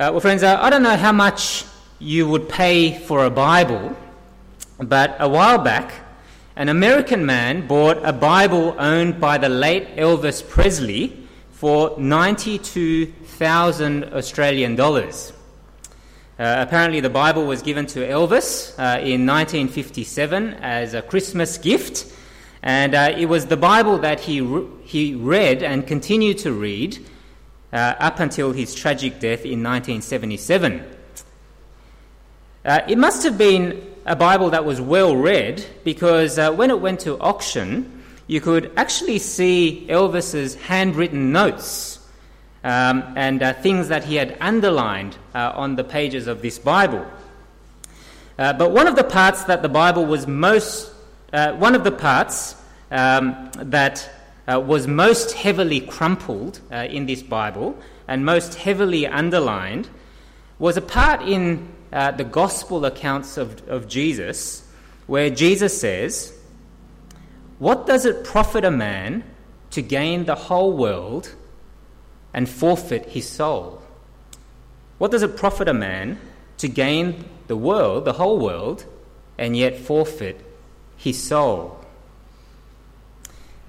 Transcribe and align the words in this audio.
Uh, 0.00 0.08
well, 0.12 0.20
friends, 0.20 0.42
uh, 0.42 0.56
I 0.58 0.70
don't 0.70 0.82
know 0.82 0.96
how 0.96 1.12
much 1.12 1.66
you 1.98 2.26
would 2.26 2.48
pay 2.48 2.98
for 2.98 3.26
a 3.26 3.30
Bible, 3.30 3.94
but 4.78 5.14
a 5.18 5.28
while 5.28 5.58
back, 5.58 5.92
an 6.56 6.70
American 6.70 7.26
man 7.26 7.66
bought 7.66 7.98
a 8.02 8.14
Bible 8.14 8.74
owned 8.78 9.20
by 9.20 9.36
the 9.36 9.50
late 9.50 9.94
Elvis 9.96 10.48
Presley 10.48 11.28
for 11.50 11.94
92,000 11.98 14.04
Australian 14.04 14.74
dollars. 14.74 15.34
Uh, 16.38 16.64
apparently, 16.66 17.00
the 17.00 17.10
Bible 17.10 17.44
was 17.44 17.60
given 17.60 17.84
to 17.84 18.00
Elvis 18.00 18.72
uh, 18.78 19.00
in 19.00 19.26
1957 19.26 20.54
as 20.62 20.94
a 20.94 21.02
Christmas 21.02 21.58
gift, 21.58 22.10
and 22.62 22.94
uh, 22.94 23.12
it 23.14 23.26
was 23.26 23.48
the 23.48 23.58
Bible 23.58 23.98
that 23.98 24.20
he, 24.20 24.40
re- 24.40 24.66
he 24.82 25.14
read 25.14 25.62
and 25.62 25.86
continued 25.86 26.38
to 26.38 26.52
read 26.52 27.06
uh, 27.72 27.94
up 27.98 28.20
until 28.20 28.52
his 28.52 28.74
tragic 28.74 29.14
death 29.14 29.44
in 29.44 29.62
1977. 29.62 30.96
Uh, 32.64 32.80
it 32.88 32.98
must 32.98 33.22
have 33.22 33.38
been 33.38 33.86
a 34.04 34.16
Bible 34.16 34.50
that 34.50 34.64
was 34.64 34.80
well 34.80 35.16
read 35.16 35.64
because 35.84 36.38
uh, 36.38 36.52
when 36.52 36.70
it 36.70 36.80
went 36.80 37.00
to 37.00 37.18
auction, 37.18 38.02
you 38.26 38.40
could 38.40 38.70
actually 38.76 39.18
see 39.18 39.86
Elvis's 39.88 40.54
handwritten 40.54 41.32
notes 41.32 41.98
um, 42.62 43.02
and 43.16 43.42
uh, 43.42 43.52
things 43.54 43.88
that 43.88 44.04
he 44.04 44.16
had 44.16 44.36
underlined 44.40 45.16
uh, 45.34 45.52
on 45.54 45.76
the 45.76 45.84
pages 45.84 46.26
of 46.26 46.42
this 46.42 46.58
Bible. 46.58 47.06
Uh, 48.38 48.52
but 48.52 48.72
one 48.72 48.86
of 48.86 48.96
the 48.96 49.04
parts 49.04 49.44
that 49.44 49.62
the 49.62 49.68
Bible 49.68 50.06
was 50.06 50.26
most, 50.26 50.92
uh, 51.32 51.52
one 51.54 51.74
of 51.74 51.84
the 51.84 51.92
parts 51.92 52.54
um, 52.90 53.50
that 53.56 54.08
uh, 54.46 54.60
was 54.60 54.86
most 54.86 55.32
heavily 55.32 55.80
crumpled 55.80 56.60
uh, 56.70 56.86
in 56.90 57.06
this 57.06 57.22
Bible 57.22 57.78
and 58.08 58.24
most 58.24 58.54
heavily 58.54 59.06
underlined 59.06 59.88
was 60.58 60.76
a 60.76 60.82
part 60.82 61.22
in 61.22 61.68
the 61.90 62.28
gospel 62.30 62.84
accounts 62.84 63.36
of, 63.36 63.68
of 63.68 63.88
Jesus 63.88 64.66
where 65.06 65.30
Jesus 65.30 65.80
says, 65.80 66.32
What 67.58 67.86
does 67.86 68.04
it 68.04 68.24
profit 68.24 68.64
a 68.64 68.70
man 68.70 69.24
to 69.70 69.82
gain 69.82 70.24
the 70.24 70.34
whole 70.34 70.76
world? 70.76 71.34
and 72.32 72.48
forfeit 72.48 73.06
his 73.06 73.28
soul? 73.28 73.82
What 74.98 75.10
does 75.10 75.22
it 75.22 75.36
profit 75.36 75.68
a 75.68 75.74
man 75.74 76.18
to 76.58 76.68
gain 76.68 77.24
the 77.46 77.56
world, 77.56 78.04
the 78.04 78.14
whole 78.14 78.38
world, 78.38 78.84
and 79.38 79.56
yet 79.56 79.78
forfeit 79.78 80.44
his 80.96 81.22
soul? 81.22 81.79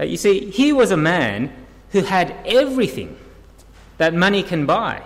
Uh, 0.01 0.05
you 0.05 0.17
see, 0.17 0.49
he 0.49 0.73
was 0.73 0.89
a 0.89 0.97
man 0.97 1.53
who 1.91 2.01
had 2.01 2.35
everything 2.45 3.15
that 3.99 4.15
money 4.15 4.41
can 4.41 4.65
buy, 4.65 5.03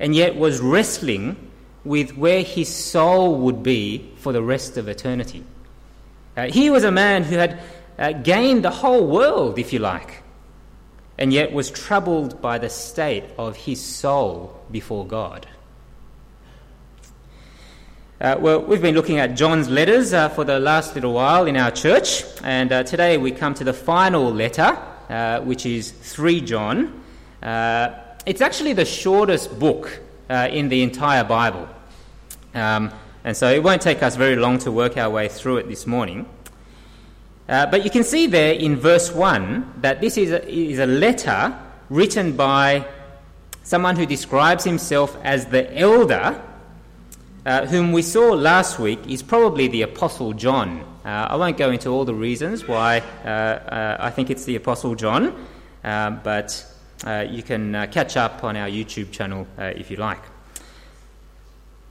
and 0.00 0.12
yet 0.12 0.34
was 0.34 0.58
wrestling 0.58 1.36
with 1.84 2.16
where 2.16 2.42
his 2.42 2.68
soul 2.74 3.36
would 3.36 3.62
be 3.62 4.10
for 4.16 4.32
the 4.32 4.42
rest 4.42 4.76
of 4.76 4.88
eternity. 4.88 5.44
Uh, 6.36 6.46
he 6.46 6.68
was 6.68 6.82
a 6.82 6.90
man 6.90 7.22
who 7.22 7.36
had 7.36 7.60
uh, 7.96 8.10
gained 8.12 8.64
the 8.64 8.70
whole 8.70 9.06
world, 9.06 9.56
if 9.56 9.72
you 9.72 9.78
like, 9.78 10.22
and 11.16 11.32
yet 11.32 11.52
was 11.52 11.70
troubled 11.70 12.42
by 12.42 12.58
the 12.58 12.68
state 12.68 13.24
of 13.38 13.54
his 13.54 13.80
soul 13.80 14.60
before 14.72 15.06
God. 15.06 15.46
Uh, 18.20 18.36
well, 18.38 18.60
we've 18.60 18.80
been 18.80 18.94
looking 18.94 19.18
at 19.18 19.34
John's 19.34 19.68
letters 19.68 20.12
uh, 20.12 20.28
for 20.28 20.44
the 20.44 20.60
last 20.60 20.94
little 20.94 21.12
while 21.14 21.46
in 21.46 21.56
our 21.56 21.72
church, 21.72 22.22
and 22.44 22.70
uh, 22.70 22.84
today 22.84 23.18
we 23.18 23.32
come 23.32 23.54
to 23.54 23.64
the 23.64 23.72
final 23.72 24.32
letter, 24.32 24.78
uh, 25.08 25.40
which 25.40 25.66
is 25.66 25.90
3 25.90 26.40
John. 26.42 27.02
Uh, 27.42 27.88
it's 28.24 28.40
actually 28.40 28.72
the 28.72 28.84
shortest 28.84 29.58
book 29.58 29.98
uh, 30.30 30.48
in 30.48 30.68
the 30.68 30.84
entire 30.84 31.24
Bible, 31.24 31.68
um, 32.54 32.92
and 33.24 33.36
so 33.36 33.50
it 33.50 33.60
won't 33.60 33.82
take 33.82 34.00
us 34.00 34.14
very 34.14 34.36
long 34.36 34.58
to 34.58 34.70
work 34.70 34.96
our 34.96 35.10
way 35.10 35.26
through 35.26 35.56
it 35.56 35.66
this 35.66 35.84
morning. 35.84 36.24
But 37.48 37.82
you 37.82 37.90
can 37.90 38.04
see 38.04 38.28
there 38.28 38.52
in 38.52 38.76
verse 38.76 39.10
1 39.10 39.80
that 39.80 40.00
this 40.00 40.16
is 40.16 40.30
a, 40.30 40.48
is 40.48 40.78
a 40.78 40.86
letter 40.86 41.58
written 41.90 42.36
by 42.36 42.86
someone 43.64 43.96
who 43.96 44.06
describes 44.06 44.62
himself 44.62 45.18
as 45.24 45.46
the 45.46 45.76
elder, 45.76 46.40
uh, 47.46 47.66
whom 47.66 47.92
we 47.92 48.02
saw 48.02 48.32
last 48.32 48.78
week 48.78 48.98
is 49.08 49.22
probably 49.22 49.68
the 49.68 49.82
Apostle 49.82 50.32
John. 50.32 50.80
Uh, 51.04 51.28
I 51.30 51.36
won't 51.36 51.58
go 51.58 51.70
into 51.70 51.90
all 51.90 52.04
the 52.04 52.14
reasons 52.14 52.66
why 52.66 53.00
uh, 53.24 53.28
uh, 53.28 53.96
I 54.00 54.10
think 54.10 54.30
it's 54.30 54.44
the 54.44 54.56
Apostle 54.56 54.94
John, 54.94 55.46
but 55.82 56.66
you 57.30 57.42
can 57.42 57.72
catch 57.92 58.16
up 58.16 58.44
on 58.44 58.56
our 58.56 58.68
YouTube 58.68 59.12
channel 59.12 59.46
if 59.58 59.90
you 59.90 59.96
like. 59.96 60.22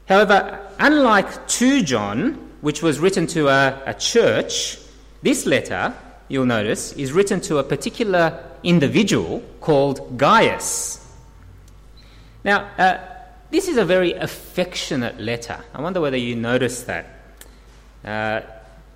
However, 0.07 0.59
unlike 0.79 1.47
2 1.47 1.83
John, 1.83 2.33
which 2.61 2.81
was 2.81 2.99
written 2.99 3.27
to 3.27 3.47
a, 3.47 3.81
a 3.85 3.93
church, 3.93 4.79
this 5.21 5.45
letter, 5.45 5.93
you'll 6.27 6.45
notice, 6.45 6.93
is 6.93 7.13
written 7.13 7.39
to 7.41 7.59
a 7.59 7.63
particular 7.63 8.43
individual 8.63 9.43
called 9.61 10.17
Gaius. 10.17 10.99
Now, 12.43 12.69
uh, 12.77 13.12
this 13.53 13.67
is 13.67 13.77
a 13.77 13.85
very 13.85 14.13
affectionate 14.13 15.19
letter. 15.19 15.63
I 15.75 15.81
wonder 15.81 16.01
whether 16.01 16.17
you 16.17 16.35
notice 16.35 16.81
that. 16.83 17.05
Uh, 18.03 18.41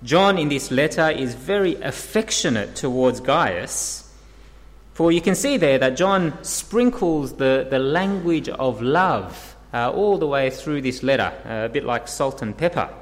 John, 0.02 0.36
in 0.36 0.48
this 0.48 0.72
letter, 0.72 1.10
is 1.10 1.36
very 1.36 1.76
affectionate 1.76 2.74
towards 2.74 3.20
Gaius. 3.20 4.12
For 4.94 5.12
you 5.12 5.20
can 5.20 5.36
see 5.36 5.58
there 5.58 5.78
that 5.78 5.96
John 5.96 6.42
sprinkles 6.42 7.34
the, 7.34 7.68
the 7.70 7.78
language 7.78 8.48
of 8.48 8.82
love 8.82 9.54
uh, 9.72 9.92
all 9.92 10.18
the 10.18 10.26
way 10.26 10.50
through 10.50 10.82
this 10.82 11.04
letter, 11.04 11.32
uh, 11.46 11.66
a 11.66 11.68
bit 11.68 11.84
like 11.84 12.08
salt 12.08 12.42
and 12.42 12.58
pepper. 12.58 12.92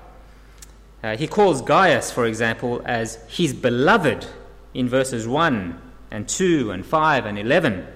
Uh, 1.02 1.16
he 1.16 1.26
calls 1.26 1.62
Gaius, 1.62 2.10
for 2.10 2.26
example, 2.26 2.82
as 2.84 3.16
his 3.28 3.54
beloved 3.54 4.26
in 4.74 4.90
verses 4.90 5.26
1 5.26 5.80
and 6.10 6.28
2 6.28 6.70
and 6.70 6.84
5 6.84 7.24
and 7.24 7.38
11. 7.38 7.86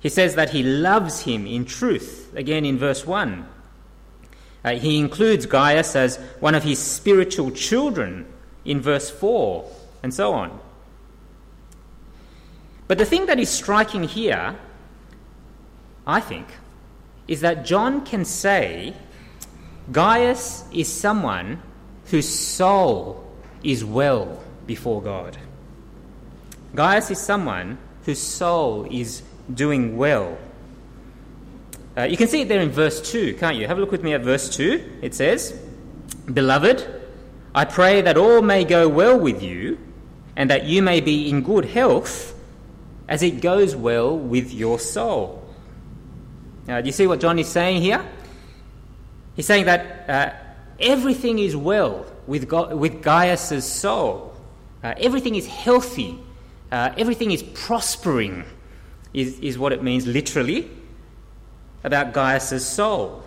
He 0.00 0.08
says 0.08 0.34
that 0.34 0.50
he 0.50 0.62
loves 0.62 1.22
him 1.22 1.46
in 1.46 1.64
truth, 1.64 2.32
again 2.36 2.64
in 2.64 2.78
verse 2.78 3.06
1. 3.06 3.46
Uh, 4.64 4.70
he 4.72 4.98
includes 4.98 5.46
Gaius 5.46 5.94
as 5.94 6.16
one 6.40 6.54
of 6.54 6.64
his 6.64 6.78
spiritual 6.78 7.50
children 7.50 8.26
in 8.64 8.80
verse 8.80 9.10
4, 9.10 9.64
and 10.02 10.12
so 10.12 10.32
on. 10.32 10.58
But 12.88 12.98
the 12.98 13.04
thing 13.04 13.26
that 13.26 13.38
is 13.38 13.48
striking 13.48 14.04
here, 14.04 14.56
I 16.06 16.20
think, 16.20 16.46
is 17.26 17.40
that 17.40 17.64
John 17.64 18.04
can 18.04 18.24
say 18.24 18.94
Gaius 19.90 20.64
is 20.72 20.92
someone 20.92 21.62
whose 22.06 22.28
soul 22.28 23.24
is 23.62 23.84
well 23.84 24.42
before 24.66 25.02
God. 25.02 25.36
Gaius 26.74 27.10
is 27.10 27.20
someone 27.20 27.78
whose 28.04 28.20
soul 28.20 28.86
is 28.90 29.22
doing 29.52 29.96
well. 29.96 30.38
Uh, 31.96 32.02
you 32.02 32.16
can 32.16 32.28
see 32.28 32.42
it 32.42 32.48
there 32.48 32.60
in 32.60 32.70
verse 32.70 33.00
2, 33.10 33.34
can't 33.34 33.56
you? 33.56 33.66
Have 33.66 33.78
a 33.78 33.80
look 33.80 33.90
with 33.90 34.02
me 34.02 34.12
at 34.12 34.20
verse 34.20 34.54
2. 34.54 34.98
It 35.02 35.14
says, 35.14 35.58
Beloved, 36.32 36.86
I 37.54 37.64
pray 37.64 38.02
that 38.02 38.16
all 38.16 38.42
may 38.42 38.64
go 38.64 38.88
well 38.88 39.18
with 39.18 39.42
you, 39.42 39.78
and 40.36 40.50
that 40.50 40.64
you 40.64 40.82
may 40.82 41.00
be 41.00 41.30
in 41.30 41.42
good 41.42 41.64
health 41.64 42.38
as 43.08 43.22
it 43.22 43.40
goes 43.40 43.74
well 43.74 44.16
with 44.16 44.52
your 44.52 44.78
soul. 44.78 45.42
Now, 46.66 46.80
do 46.80 46.86
you 46.86 46.92
see 46.92 47.06
what 47.06 47.20
John 47.20 47.38
is 47.38 47.48
saying 47.48 47.80
here? 47.80 48.04
He's 49.36 49.46
saying 49.46 49.66
that 49.66 50.10
uh, 50.10 50.34
everything 50.80 51.38
is 51.38 51.56
well 51.56 52.06
with, 52.26 52.50
with 52.52 53.02
Gaius' 53.02 53.64
soul. 53.64 54.34
Uh, 54.82 54.94
everything 54.98 55.34
is 55.34 55.46
healthy. 55.46 56.18
Uh, 56.70 56.92
everything 56.98 57.30
is 57.30 57.42
prospering, 57.42 58.44
is, 59.12 59.38
is 59.40 59.58
what 59.58 59.72
it 59.72 59.82
means 59.82 60.06
literally 60.06 60.70
about 61.84 62.12
Gaius' 62.12 62.66
soul. 62.66 63.22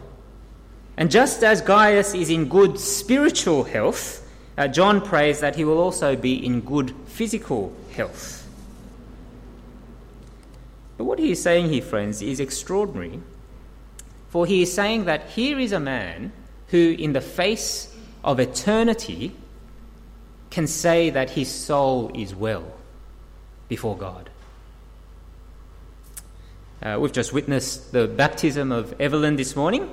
And 0.98 1.10
just 1.10 1.44
as 1.44 1.62
Gaius 1.62 2.14
is 2.14 2.30
in 2.30 2.50
good 2.50 2.80
spiritual 2.80 3.64
health, 3.64 4.28
uh, 4.58 4.68
John 4.68 5.00
prays 5.00 5.40
that 5.40 5.56
he 5.56 5.64
will 5.64 5.80
also 5.80 6.16
be 6.16 6.46
in 6.46 6.60
good 6.62 6.94
physical 7.06 7.74
health. 7.92 8.46
But 10.98 11.06
what 11.06 11.20
he 11.20 11.32
is 11.32 11.42
saying 11.42 11.70
here, 11.70 11.82
friends, 11.82 12.22
is 12.22 12.42
extraordinary. 12.42 13.22
For 14.28 14.46
he 14.46 14.62
is 14.64 14.74
saying 14.74 15.06
that 15.06 15.30
here 15.30 15.58
is 15.58 15.72
a 15.72 15.80
man 15.80 16.34
who, 16.68 16.96
in 17.00 17.14
the 17.14 17.22
face 17.22 17.96
of 18.22 18.40
eternity, 18.40 19.34
can 20.50 20.68
say 20.68 21.10
that 21.10 21.30
his 21.30 21.50
soul 21.50 22.12
is 22.14 22.36
well 22.36 22.70
before 23.70 23.96
God. 23.98 24.30
Uh, 26.82 26.98
we've 26.98 27.12
just 27.12 27.34
witnessed 27.34 27.92
the 27.92 28.08
baptism 28.08 28.72
of 28.72 28.94
Evelyn 29.02 29.36
this 29.36 29.54
morning. 29.54 29.84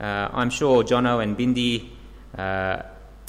Uh, 0.00 0.28
I'm 0.32 0.50
sure 0.50 0.82
Jono 0.82 1.22
and 1.22 1.38
Bindi 1.38 1.90
uh, 2.36 2.82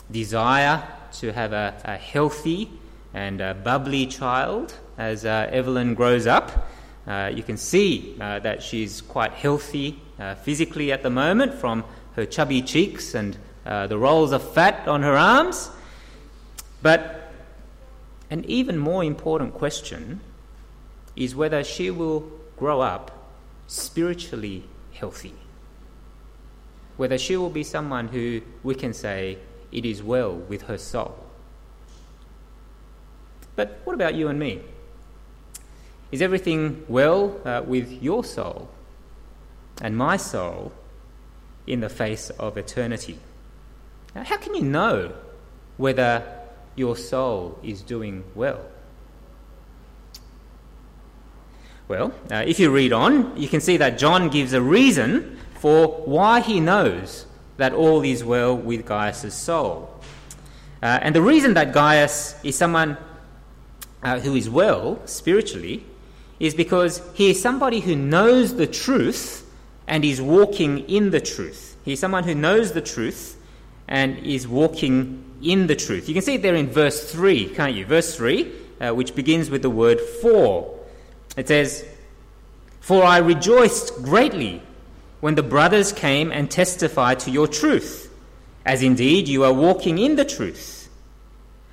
desire 0.10 0.82
to 1.12 1.32
have 1.32 1.54
a, 1.54 1.80
a 1.84 1.98
healthy 1.98 2.72
and 3.14 3.42
a 3.42 3.54
bubbly 3.54 4.08
child 4.08 4.74
as 4.98 5.24
uh, 5.24 5.48
Evelyn 5.52 5.94
grows 5.94 6.26
up. 6.26 6.68
Uh, 7.06 7.30
you 7.32 7.44
can 7.44 7.58
see 7.58 8.18
uh, 8.20 8.40
that 8.40 8.64
she's 8.64 9.02
quite 9.02 9.34
healthy 9.34 10.02
physically 10.42 10.92
at 10.92 11.04
the 11.04 11.12
moment 11.12 11.54
from 11.54 11.86
her 12.16 12.26
chubby 12.26 12.64
cheeks 12.64 13.14
and 13.14 13.38
the 13.66 13.98
rolls 14.00 14.32
of 14.32 14.42
fat 14.54 14.88
on 14.88 15.04
her 15.04 15.16
arms. 15.16 15.70
But 16.82 17.32
an 18.32 18.46
even 18.46 18.80
more 18.80 19.04
important 19.04 19.54
question 19.54 20.22
is 21.16 21.36
whether 21.36 21.64
she 21.64 21.92
will 21.92 22.39
grow 22.60 22.82
up 22.82 23.12
spiritually 23.68 24.66
healthy. 24.92 25.34
Whether 26.98 27.18
she 27.18 27.38
will 27.38 27.50
be 27.50 27.64
someone 27.64 28.10
who 28.10 28.42
we 28.62 28.76
can 28.76 28.94
say 28.94 29.38
it 29.72 29.86
is 29.86 30.04
well 30.04 30.34
with 30.34 30.64
her 30.64 30.78
soul. 30.78 31.18
But 33.56 33.80
what 33.86 33.94
about 33.94 34.16
you 34.16 34.28
and 34.28 34.38
me? 34.38 34.62
Is 36.12 36.22
everything 36.22 36.84
well 36.88 37.40
uh, 37.46 37.62
with 37.66 38.02
your 38.02 38.24
soul 38.24 38.70
and 39.82 39.96
my 39.96 40.18
soul 40.18 40.72
in 41.68 41.80
the 41.80 41.90
face 41.90 42.30
of 42.32 42.58
eternity? 42.58 43.20
Now, 44.16 44.24
how 44.24 44.38
can 44.38 44.56
you 44.56 44.64
know 44.64 45.14
whether 45.78 46.24
your 46.76 46.98
soul 46.98 47.60
is 47.64 47.82
doing 47.82 48.24
well? 48.34 48.66
Well, 51.90 52.14
uh, 52.30 52.44
if 52.46 52.60
you 52.60 52.70
read 52.70 52.94
on, 52.94 53.36
you 53.36 53.48
can 53.48 53.62
see 53.62 53.78
that 53.78 53.98
John 53.98 54.30
gives 54.30 54.54
a 54.54 54.62
reason 54.62 55.40
for 55.56 55.88
why 55.88 56.40
he 56.40 56.60
knows 56.60 57.26
that 57.58 57.74
all 57.74 58.04
is 58.04 58.24
well 58.24 58.56
with 58.56 58.86
Gaius' 58.86 59.34
soul. 59.34 59.90
Uh, 60.84 61.00
and 61.02 61.16
the 61.16 61.22
reason 61.24 61.56
that 61.56 61.74
Gaius 61.74 62.36
is 62.44 62.56
someone 62.56 62.96
uh, 64.04 64.20
who 64.20 64.36
is 64.36 64.52
well 64.52 65.02
spiritually 65.08 65.84
is 66.40 66.54
because 66.54 67.02
he 67.16 67.32
is 67.32 67.42
somebody 67.42 67.80
who 67.80 67.96
knows 67.96 68.56
the 68.56 68.68
truth 68.68 69.52
and 69.88 70.06
is 70.06 70.22
walking 70.22 70.88
in 70.88 71.10
the 71.10 71.20
truth. 71.20 71.76
He's 71.84 72.00
someone 72.00 72.24
who 72.24 72.36
knows 72.36 72.74
the 72.74 72.82
truth 72.82 73.42
and 73.88 74.16
is 74.20 74.48
walking 74.48 75.24
in 75.42 75.66
the 75.66 75.76
truth. 75.76 76.08
You 76.08 76.14
can 76.14 76.22
see 76.22 76.36
it 76.36 76.44
there 76.44 76.54
in 76.54 76.68
verse 76.68 77.12
3, 77.12 77.50
can't 77.56 77.74
you? 77.74 77.88
Verse 77.88 78.16
3, 78.16 78.52
uh, 78.80 78.94
which 78.94 79.16
begins 79.16 79.50
with 79.50 79.64
the 79.64 79.72
word 79.72 80.00
for. 80.00 80.79
It 81.38 81.48
says, 81.48 81.86
For 82.80 83.04
I 83.04 83.18
rejoiced 83.18 84.02
greatly 84.04 84.62
when 85.20 85.36
the 85.36 85.44
brothers 85.44 85.92
came 85.92 86.32
and 86.32 86.50
testified 86.50 87.20
to 87.22 87.32
your 87.32 87.48
truth, 87.48 88.14
as 88.66 88.82
indeed 88.84 89.28
you 89.28 89.44
are 89.44 89.54
walking 89.54 89.98
in 89.98 90.16
the 90.16 90.26
truth. 90.26 90.80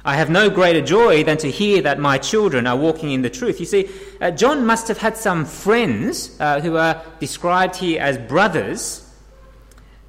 I 0.04 0.14
have 0.14 0.30
no 0.30 0.48
greater 0.48 0.80
joy 0.80 1.24
than 1.24 1.36
to 1.38 1.50
hear 1.50 1.82
that 1.82 1.98
my 1.98 2.16
children 2.16 2.66
are 2.68 2.76
walking 2.76 3.10
in 3.10 3.22
the 3.22 3.30
truth. 3.30 3.58
You 3.58 3.66
see, 3.66 3.90
uh, 4.20 4.30
John 4.30 4.64
must 4.64 4.86
have 4.86 4.98
had 4.98 5.16
some 5.16 5.44
friends 5.44 6.36
uh, 6.38 6.60
who 6.60 6.76
are 6.76 7.02
described 7.18 7.74
here 7.74 8.00
as 8.00 8.16
brothers 8.16 9.02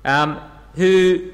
um, 0.06 0.40
who 0.76 1.32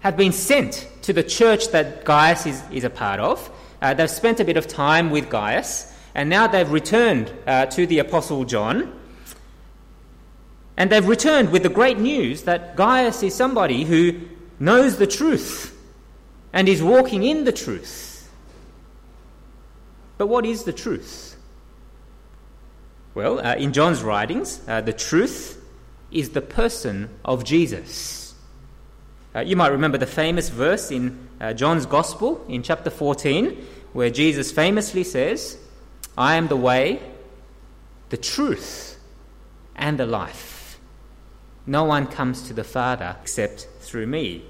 have 0.00 0.16
been 0.16 0.32
sent 0.32 0.88
to 1.02 1.12
the 1.12 1.22
church 1.22 1.68
that 1.72 2.06
Gaius 2.06 2.46
is, 2.46 2.62
is 2.72 2.84
a 2.84 2.90
part 2.90 3.20
of. 3.20 3.50
Uh, 3.82 3.92
they've 3.92 4.10
spent 4.10 4.40
a 4.40 4.44
bit 4.44 4.56
of 4.56 4.66
time 4.66 5.10
with 5.10 5.28
Gaius, 5.28 5.92
and 6.16 6.30
now 6.30 6.46
they've 6.46 6.72
returned 6.72 7.30
uh, 7.46 7.66
to 7.66 7.86
the 7.86 7.98
Apostle 7.98 8.46
John. 8.46 8.90
And 10.78 10.90
they've 10.90 11.06
returned 11.06 11.52
with 11.52 11.62
the 11.62 11.68
great 11.68 11.98
news 11.98 12.44
that 12.44 12.74
Gaius 12.74 13.22
is 13.22 13.34
somebody 13.34 13.84
who 13.84 14.22
knows 14.58 14.96
the 14.96 15.06
truth 15.06 15.78
and 16.54 16.70
is 16.70 16.82
walking 16.82 17.22
in 17.22 17.44
the 17.44 17.52
truth. 17.52 18.32
But 20.16 20.28
what 20.28 20.46
is 20.46 20.64
the 20.64 20.72
truth? 20.72 21.36
Well, 23.14 23.38
uh, 23.38 23.56
in 23.56 23.74
John's 23.74 24.02
writings, 24.02 24.62
uh, 24.66 24.80
the 24.80 24.94
truth 24.94 25.62
is 26.10 26.30
the 26.30 26.40
person 26.40 27.10
of 27.26 27.44
Jesus. 27.44 28.34
Uh, 29.34 29.40
you 29.40 29.54
might 29.54 29.68
remember 29.68 29.98
the 29.98 30.06
famous 30.06 30.48
verse 30.48 30.90
in 30.90 31.28
uh, 31.42 31.52
John's 31.52 31.84
Gospel 31.84 32.42
in 32.48 32.62
chapter 32.62 32.88
14, 32.88 33.66
where 33.92 34.08
Jesus 34.08 34.50
famously 34.50 35.04
says, 35.04 35.58
I 36.16 36.36
am 36.36 36.48
the 36.48 36.56
way, 36.56 37.00
the 38.08 38.16
truth, 38.16 38.98
and 39.74 39.98
the 39.98 40.06
life. 40.06 40.78
No 41.66 41.84
one 41.84 42.06
comes 42.06 42.42
to 42.42 42.54
the 42.54 42.64
Father 42.64 43.16
except 43.22 43.68
through 43.80 44.06
me. 44.06 44.44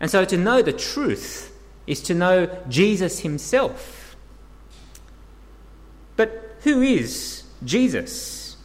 And 0.00 0.10
so 0.10 0.24
to 0.24 0.36
know 0.36 0.62
the 0.62 0.72
truth 0.72 1.56
is 1.86 2.00
to 2.02 2.14
know 2.14 2.46
Jesus 2.68 3.20
himself. 3.20 4.16
But 6.16 6.56
who 6.62 6.82
is 6.82 7.44
Jesus? 7.64 8.56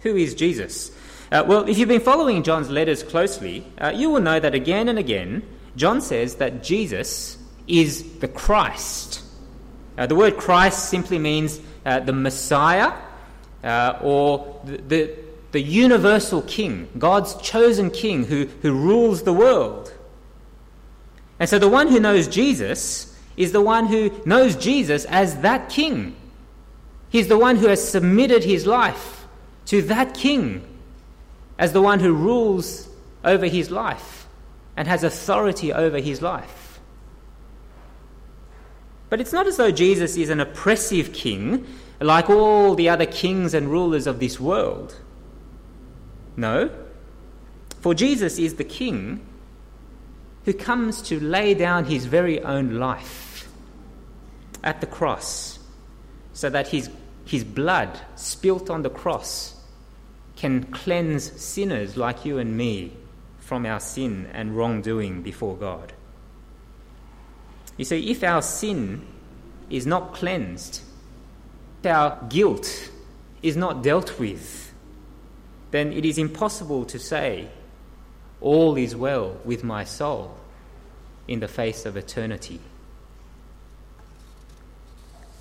Who 0.00 0.16
is 0.16 0.34
Jesus? 0.34 0.90
Uh, 1.32 1.44
well, 1.46 1.68
if 1.68 1.78
you've 1.78 1.88
been 1.88 2.00
following 2.00 2.42
John's 2.42 2.70
letters 2.70 3.02
closely, 3.02 3.66
uh, 3.78 3.92
you 3.94 4.10
will 4.10 4.20
know 4.20 4.38
that 4.38 4.54
again 4.54 4.88
and 4.88 4.98
again, 4.98 5.42
John 5.76 6.00
says 6.00 6.36
that 6.36 6.62
Jesus 6.62 7.38
is 7.66 8.18
the 8.20 8.28
Christ. 8.28 9.22
Uh, 9.96 10.06
the 10.06 10.14
word 10.14 10.36
Christ 10.36 10.88
simply 10.88 11.18
means 11.18 11.60
uh, 11.84 12.00
the 12.00 12.12
Messiah 12.12 12.92
uh, 13.64 13.98
or 14.02 14.60
the, 14.64 14.76
the, 14.76 15.14
the 15.52 15.60
universal 15.60 16.42
king, 16.42 16.88
God's 16.98 17.34
chosen 17.36 17.90
king 17.90 18.24
who, 18.24 18.46
who 18.62 18.72
rules 18.72 19.22
the 19.22 19.32
world. 19.32 19.92
And 21.38 21.48
so 21.48 21.58
the 21.58 21.68
one 21.68 21.88
who 21.88 22.00
knows 22.00 22.28
Jesus 22.28 23.14
is 23.36 23.52
the 23.52 23.60
one 23.60 23.86
who 23.86 24.10
knows 24.24 24.56
Jesus 24.56 25.04
as 25.06 25.40
that 25.40 25.68
king. 25.68 26.16
He's 27.10 27.28
the 27.28 27.38
one 27.38 27.56
who 27.56 27.68
has 27.68 27.86
submitted 27.86 28.44
his 28.44 28.66
life 28.66 29.26
to 29.66 29.82
that 29.82 30.14
king 30.14 30.66
as 31.58 31.72
the 31.72 31.82
one 31.82 32.00
who 32.00 32.12
rules 32.12 32.88
over 33.24 33.46
his 33.46 33.70
life 33.70 34.26
and 34.76 34.86
has 34.86 35.04
authority 35.04 35.72
over 35.72 35.98
his 35.98 36.22
life. 36.22 36.65
But 39.08 39.20
it's 39.20 39.32
not 39.32 39.46
as 39.46 39.56
though 39.56 39.70
Jesus 39.70 40.16
is 40.16 40.30
an 40.30 40.40
oppressive 40.40 41.12
king 41.12 41.66
like 42.00 42.28
all 42.28 42.74
the 42.74 42.88
other 42.88 43.06
kings 43.06 43.54
and 43.54 43.68
rulers 43.68 44.06
of 44.06 44.20
this 44.20 44.38
world. 44.38 44.96
No. 46.36 46.70
For 47.80 47.94
Jesus 47.94 48.38
is 48.38 48.54
the 48.54 48.64
king 48.64 49.24
who 50.44 50.52
comes 50.52 51.02
to 51.02 51.18
lay 51.20 51.54
down 51.54 51.84
his 51.84 52.06
very 52.06 52.40
own 52.42 52.78
life 52.78 53.48
at 54.62 54.80
the 54.80 54.86
cross 54.86 55.58
so 56.32 56.50
that 56.50 56.68
his, 56.68 56.90
his 57.24 57.44
blood 57.44 57.98
spilt 58.16 58.68
on 58.68 58.82
the 58.82 58.90
cross 58.90 59.54
can 60.36 60.64
cleanse 60.64 61.32
sinners 61.40 61.96
like 61.96 62.24
you 62.24 62.38
and 62.38 62.56
me 62.56 62.92
from 63.38 63.64
our 63.64 63.80
sin 63.80 64.28
and 64.32 64.56
wrongdoing 64.56 65.22
before 65.22 65.56
God. 65.56 65.92
You 67.76 67.84
see, 67.84 68.10
if 68.10 68.24
our 68.24 68.42
sin 68.42 69.06
is 69.68 69.86
not 69.86 70.14
cleansed, 70.14 70.80
if 71.80 71.90
our 71.90 72.18
guilt 72.28 72.90
is 73.42 73.56
not 73.56 73.82
dealt 73.82 74.18
with, 74.18 74.72
then 75.70 75.92
it 75.92 76.04
is 76.04 76.18
impossible 76.18 76.84
to 76.86 76.98
say 76.98 77.48
all 78.40 78.76
is 78.76 78.94
well 78.94 79.38
with 79.44 79.64
my 79.64 79.84
soul 79.84 80.36
in 81.28 81.40
the 81.40 81.48
face 81.48 81.84
of 81.84 81.96
eternity. 81.96 82.60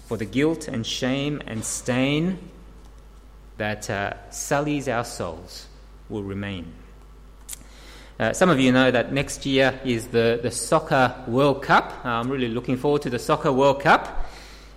For 0.08 0.18
the 0.18 0.26
guilt 0.26 0.68
and 0.68 0.86
shame 0.86 1.42
and 1.48 1.64
stain 1.64 2.38
that 3.58 3.90
uh, 3.90 4.14
sullies 4.30 4.88
our 4.88 5.06
souls 5.06 5.68
will 6.10 6.24
remain. 6.24 6.74
Uh, 8.18 8.32
some 8.32 8.50
of 8.50 8.58
you 8.62 8.72
know 8.72 8.90
that 8.92 9.12
next 9.12 9.46
year 9.46 9.78
is 9.84 10.08
the, 10.08 10.40
the 10.42 10.50
Soccer 10.50 11.14
World 11.28 11.62
Cup. 11.62 11.92
Uh, 12.06 12.10
I'm 12.10 12.30
really 12.30 12.48
looking 12.48 12.78
forward 12.78 13.02
to 13.02 13.10
the 13.10 13.20
Soccer 13.20 13.52
World 13.52 13.82
Cup. 13.82 14.26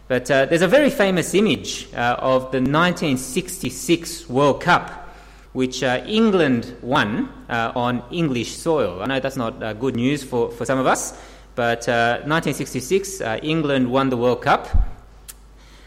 But 0.08 0.28
uh, 0.28 0.46
there's 0.46 0.62
a 0.62 0.66
very 0.68 0.90
famous 0.90 1.34
image 1.34 1.86
uh, 1.94 2.16
of 2.18 2.50
the 2.50 2.58
1966 2.58 4.28
World 4.28 4.60
Cup 4.60 5.04
which 5.52 5.82
uh, 5.82 6.02
England 6.06 6.76
won 6.82 7.28
uh, 7.48 7.72
on 7.76 8.02
English 8.10 8.56
soil. 8.56 9.00
I 9.02 9.06
know 9.06 9.20
that's 9.20 9.36
not 9.36 9.60
good 9.78 9.96
news 9.96 10.22
for, 10.22 10.50
for 10.50 10.64
some 10.64 10.78
of 10.78 10.86
us, 10.86 11.12
but 11.54 11.86
1966, 11.86 13.20
uh, 13.20 13.24
uh, 13.24 13.38
England 13.42 13.90
won 13.90 14.10
the 14.10 14.16
World 14.16 14.42
Cup. 14.42 14.68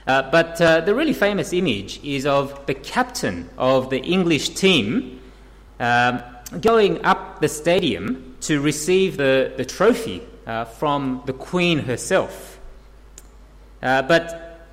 But 0.05 0.57
the 0.57 0.93
really 0.95 1.13
famous 1.13 1.53
image 1.53 2.03
is 2.03 2.25
of 2.25 2.65
the 2.65 2.73
captain 2.73 3.49
of 3.57 3.89
the 3.89 3.99
English 3.99 4.49
team 4.49 5.21
um, 5.79 6.21
going 6.59 7.03
up 7.05 7.39
the 7.39 7.47
stadium 7.47 8.35
to 8.41 8.61
receive 8.61 9.17
the, 9.17 9.53
the 9.55 9.65
trophy 9.65 10.21
uh, 10.45 10.65
from 10.65 11.21
the 11.25 11.33
Queen 11.33 11.79
herself. 11.79 12.59
Uh, 13.81 14.01
but 14.01 14.67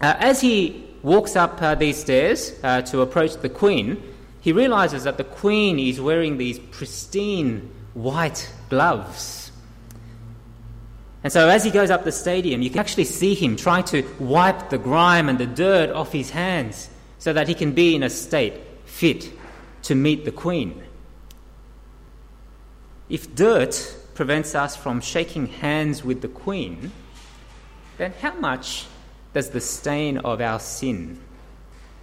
uh, 0.00 0.14
as 0.18 0.40
he 0.40 0.86
walks 1.02 1.36
up 1.36 1.78
these 1.78 1.98
stairs 1.98 2.58
to 2.60 3.00
approach 3.00 3.34
the 3.36 3.48
Queen, 3.48 4.02
he 4.40 4.52
realizes 4.52 5.04
that 5.04 5.18
the 5.18 5.24
queen 5.24 5.78
is 5.78 6.00
wearing 6.00 6.38
these 6.38 6.58
pristine 6.58 7.70
white 7.94 8.50
gloves. 8.68 9.52
And 11.22 11.32
so 11.32 11.48
as 11.48 11.64
he 11.64 11.70
goes 11.70 11.90
up 11.90 12.04
the 12.04 12.12
stadium, 12.12 12.62
you 12.62 12.70
can 12.70 12.78
actually 12.78 13.04
see 13.04 13.34
him 13.34 13.56
trying 13.56 13.84
to 13.84 14.02
wipe 14.18 14.70
the 14.70 14.78
grime 14.78 15.28
and 15.28 15.38
the 15.38 15.46
dirt 15.46 15.90
off 15.90 16.12
his 16.12 16.30
hands 16.30 16.88
so 17.18 17.34
that 17.34 17.48
he 17.48 17.54
can 17.54 17.72
be 17.72 17.94
in 17.94 18.02
a 18.02 18.08
state 18.08 18.54
fit 18.86 19.30
to 19.82 19.94
meet 19.94 20.24
the 20.24 20.32
Queen. 20.32 20.82
If 23.10 23.34
dirt 23.34 23.96
prevents 24.14 24.54
us 24.54 24.76
from 24.76 25.00
shaking 25.00 25.48
hands 25.48 26.04
with 26.04 26.22
the 26.22 26.28
Queen, 26.28 26.92
then 27.98 28.14
how 28.22 28.34
much 28.34 28.86
does 29.34 29.50
the 29.50 29.60
stain 29.60 30.18
of 30.18 30.40
our 30.40 30.60
sin 30.60 31.20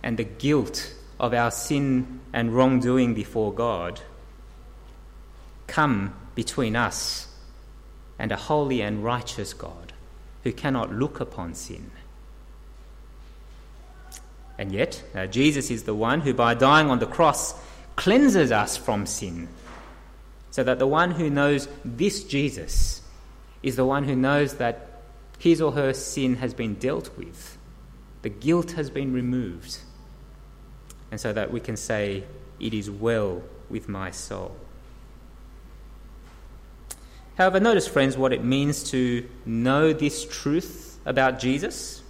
and 0.04 0.18
the 0.18 0.26
guilt 0.26 0.94
of 1.18 1.34
our 1.34 1.50
sin 1.50 2.20
and 2.34 2.54
wrongdoing 2.54 3.14
before 3.14 3.54
God 3.54 4.02
come 5.66 6.14
between 6.36 6.76
us 6.76 7.28
and 8.20 8.32
a 8.32 8.36
holy 8.36 8.82
and 8.82 9.04
righteous 9.04 9.54
God 9.54 9.94
who 10.44 10.52
cannot 10.52 10.94
look 10.94 11.22
upon 11.22 11.54
sin? 11.54 11.90
And 14.58 14.74
yet, 14.74 15.04
uh, 15.16 15.28
Jesus 15.28 15.72
is 15.72 15.84
the 15.84 15.96
one 15.96 16.22
who, 16.22 16.34
by 16.34 16.54
dying 16.54 16.90
on 16.90 17.00
the 17.00 17.06
cross, 17.06 17.54
cleanses 17.96 18.52
us 18.52 18.76
from 18.76 19.06
sin. 19.06 19.48
So 20.58 20.64
that 20.64 20.80
the 20.80 20.88
one 20.88 21.12
who 21.12 21.30
knows 21.30 21.68
this 21.86 22.24
Jesus 22.24 23.04
is 23.62 23.76
the 23.76 23.86
one 23.86 24.06
who 24.06 24.16
knows 24.16 24.56
that 24.56 25.04
his 25.38 25.62
or 25.62 25.74
her 25.74 25.94
sin 25.94 26.38
has 26.38 26.56
been 26.56 26.74
dealt 26.74 27.16
with, 27.16 27.60
the 28.24 28.30
guilt 28.30 28.72
has 28.72 28.90
been 28.90 29.14
removed, 29.14 29.78
and 31.12 31.22
so 31.22 31.32
that 31.32 31.52
we 31.52 31.60
can 31.60 31.78
say, 31.78 32.24
It 32.60 32.74
is 32.74 32.90
well 32.90 33.44
with 33.70 33.88
my 33.88 34.10
soul. 34.10 34.56
However, 37.38 37.60
notice, 37.60 37.88
friends, 37.88 38.18
what 38.18 38.34
it 38.34 38.44
means 38.44 38.90
to 38.90 39.30
know 39.46 39.94
this 39.94 40.26
truth 40.26 40.98
about 41.06 41.38
Jesus. 41.38 42.02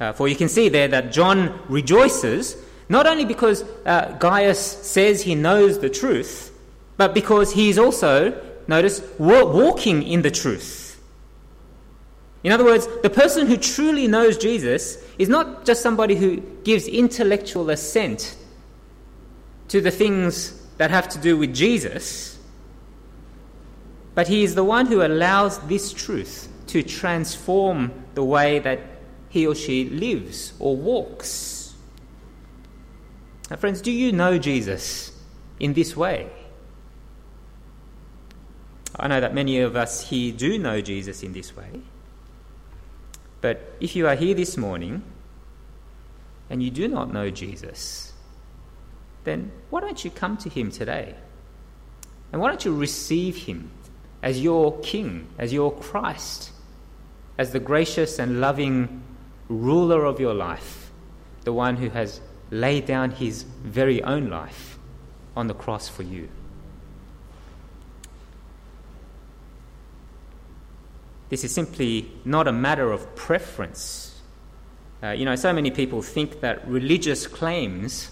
Uh, 0.00 0.14
for 0.14 0.26
you 0.26 0.36
can 0.36 0.48
see 0.48 0.70
there 0.70 0.88
that 0.88 1.12
John 1.12 1.60
rejoices 1.68 2.56
not 2.88 3.06
only 3.06 3.26
because 3.26 3.62
uh, 3.84 4.16
Gaius 4.18 4.58
says 4.58 5.20
he 5.20 5.34
knows 5.34 5.80
the 5.80 5.90
truth, 5.90 6.47
but 6.98 7.14
because 7.14 7.52
he 7.52 7.70
is 7.70 7.78
also, 7.78 8.38
notice, 8.66 9.00
walking 9.18 10.02
in 10.02 10.20
the 10.20 10.30
truth. 10.30 11.00
In 12.44 12.52
other 12.52 12.64
words, 12.64 12.86
the 13.02 13.10
person 13.10 13.46
who 13.46 13.56
truly 13.56 14.06
knows 14.06 14.36
Jesus 14.36 15.02
is 15.16 15.28
not 15.28 15.64
just 15.64 15.80
somebody 15.80 16.16
who 16.16 16.40
gives 16.64 16.86
intellectual 16.86 17.70
assent 17.70 18.36
to 19.68 19.80
the 19.80 19.90
things 19.90 20.60
that 20.76 20.90
have 20.90 21.08
to 21.10 21.18
do 21.18 21.36
with 21.36 21.54
Jesus, 21.54 22.38
but 24.14 24.26
he 24.26 24.42
is 24.42 24.54
the 24.54 24.64
one 24.64 24.86
who 24.86 25.02
allows 25.02 25.58
this 25.68 25.92
truth 25.92 26.48
to 26.66 26.82
transform 26.82 27.92
the 28.14 28.24
way 28.24 28.58
that 28.58 28.80
he 29.28 29.46
or 29.46 29.54
she 29.54 29.88
lives 29.90 30.52
or 30.58 30.76
walks. 30.76 31.74
Now, 33.50 33.56
friends, 33.56 33.80
do 33.80 33.92
you 33.92 34.10
know 34.12 34.38
Jesus 34.38 35.12
in 35.60 35.74
this 35.74 35.96
way? 35.96 36.30
I 38.98 39.06
know 39.08 39.20
that 39.20 39.34
many 39.34 39.60
of 39.60 39.76
us 39.76 40.08
here 40.08 40.32
do 40.32 40.58
know 40.58 40.80
Jesus 40.80 41.22
in 41.22 41.32
this 41.32 41.56
way. 41.56 41.80
But 43.40 43.76
if 43.80 43.94
you 43.94 44.08
are 44.08 44.16
here 44.16 44.34
this 44.34 44.56
morning 44.56 45.02
and 46.50 46.62
you 46.62 46.70
do 46.70 46.88
not 46.88 47.12
know 47.12 47.30
Jesus, 47.30 48.12
then 49.24 49.52
why 49.70 49.80
don't 49.80 50.04
you 50.04 50.10
come 50.10 50.36
to 50.38 50.48
him 50.48 50.70
today? 50.70 51.14
And 52.32 52.40
why 52.40 52.48
don't 52.48 52.64
you 52.64 52.74
receive 52.74 53.36
him 53.36 53.70
as 54.22 54.40
your 54.40 54.78
King, 54.80 55.28
as 55.38 55.52
your 55.52 55.72
Christ, 55.72 56.50
as 57.38 57.52
the 57.52 57.60
gracious 57.60 58.18
and 58.18 58.40
loving 58.40 59.02
ruler 59.48 60.04
of 60.04 60.18
your 60.18 60.34
life, 60.34 60.90
the 61.44 61.52
one 61.52 61.76
who 61.76 61.88
has 61.90 62.20
laid 62.50 62.86
down 62.86 63.10
his 63.12 63.44
very 63.62 64.02
own 64.02 64.28
life 64.28 64.78
on 65.36 65.46
the 65.46 65.54
cross 65.54 65.88
for 65.88 66.02
you. 66.02 66.28
This 71.28 71.44
is 71.44 71.52
simply 71.52 72.10
not 72.24 72.48
a 72.48 72.52
matter 72.52 72.90
of 72.90 73.14
preference. 73.14 74.20
Uh, 75.02 75.10
you 75.10 75.24
know, 75.24 75.36
so 75.36 75.52
many 75.52 75.70
people 75.70 76.02
think 76.02 76.40
that 76.40 76.66
religious 76.66 77.26
claims 77.26 78.10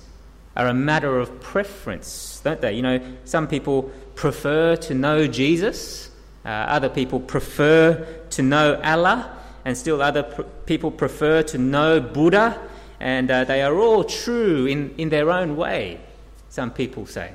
are 0.56 0.68
a 0.68 0.74
matter 0.74 1.18
of 1.18 1.40
preference, 1.40 2.40
don't 2.44 2.60
they? 2.60 2.72
You 2.74 2.82
know, 2.82 3.00
some 3.24 3.48
people 3.48 3.90
prefer 4.14 4.76
to 4.76 4.94
know 4.94 5.26
Jesus, 5.26 6.10
uh, 6.44 6.48
other 6.48 6.88
people 6.88 7.20
prefer 7.20 8.06
to 8.30 8.42
know 8.42 8.80
Allah, 8.82 9.36
and 9.64 9.76
still 9.76 10.00
other 10.00 10.22
pr- 10.22 10.42
people 10.64 10.90
prefer 10.90 11.42
to 11.42 11.58
know 11.58 12.00
Buddha, 12.00 12.58
and 13.00 13.30
uh, 13.30 13.44
they 13.44 13.62
are 13.62 13.76
all 13.78 14.04
true 14.04 14.66
in, 14.66 14.94
in 14.96 15.08
their 15.10 15.30
own 15.30 15.56
way, 15.56 16.00
some 16.48 16.70
people 16.70 17.04
say. 17.04 17.32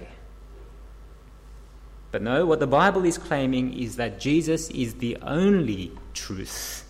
But 2.12 2.22
no, 2.22 2.46
what 2.46 2.60
the 2.60 2.68
Bible 2.68 3.06
is 3.06 3.18
claiming 3.18 3.74
is 3.78 3.96
that 3.96 4.20
Jesus 4.20 4.70
is 4.72 4.96
the 4.96 5.18
only 5.22 5.92
truth. 6.14 6.86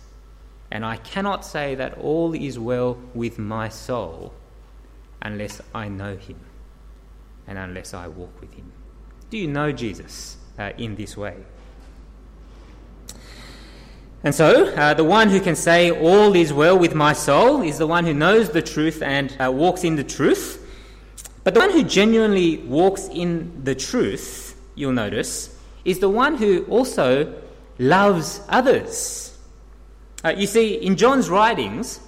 And 0.70 0.84
I 0.84 0.96
cannot 0.96 1.44
say 1.44 1.74
that 1.76 1.98
all 1.98 2.34
is 2.34 2.58
well 2.58 2.98
with 3.14 3.38
my 3.38 3.68
soul 3.68 4.32
unless 5.20 5.60
I 5.74 5.88
know 5.88 6.16
him 6.16 6.40
and 7.46 7.58
unless 7.58 7.94
I 7.94 8.08
walk 8.08 8.40
with 8.40 8.52
him. 8.54 8.72
Do 9.30 9.38
you 9.38 9.48
know 9.48 9.70
Jesus 9.70 10.36
uh, 10.58 10.72
in 10.76 10.96
this 10.96 11.16
way? 11.16 11.36
And 14.24 14.34
so, 14.34 14.66
uh, 14.74 14.94
the 14.94 15.04
one 15.04 15.28
who 15.30 15.40
can 15.40 15.56
say, 15.56 15.90
All 15.90 16.36
is 16.36 16.52
well 16.52 16.78
with 16.78 16.94
my 16.94 17.12
soul, 17.12 17.62
is 17.62 17.78
the 17.78 17.86
one 17.86 18.04
who 18.04 18.14
knows 18.14 18.50
the 18.50 18.62
truth 18.62 19.02
and 19.02 19.36
uh, 19.40 19.50
walks 19.50 19.82
in 19.82 19.96
the 19.96 20.04
truth. 20.04 20.58
But 21.42 21.54
the 21.54 21.60
one 21.60 21.70
who 21.70 21.82
genuinely 21.82 22.58
walks 22.58 23.08
in 23.08 23.64
the 23.64 23.74
truth, 23.74 24.51
you'll 24.74 24.92
notice, 24.92 25.56
is 25.84 25.98
the 25.98 26.08
one 26.08 26.36
who 26.36 26.64
also 26.64 27.34
loves 27.78 28.40
others. 28.48 29.36
Uh, 30.24 30.30
you 30.36 30.46
see, 30.46 30.74
in 30.74 30.96
John's 30.96 31.28
writings, 31.28 32.00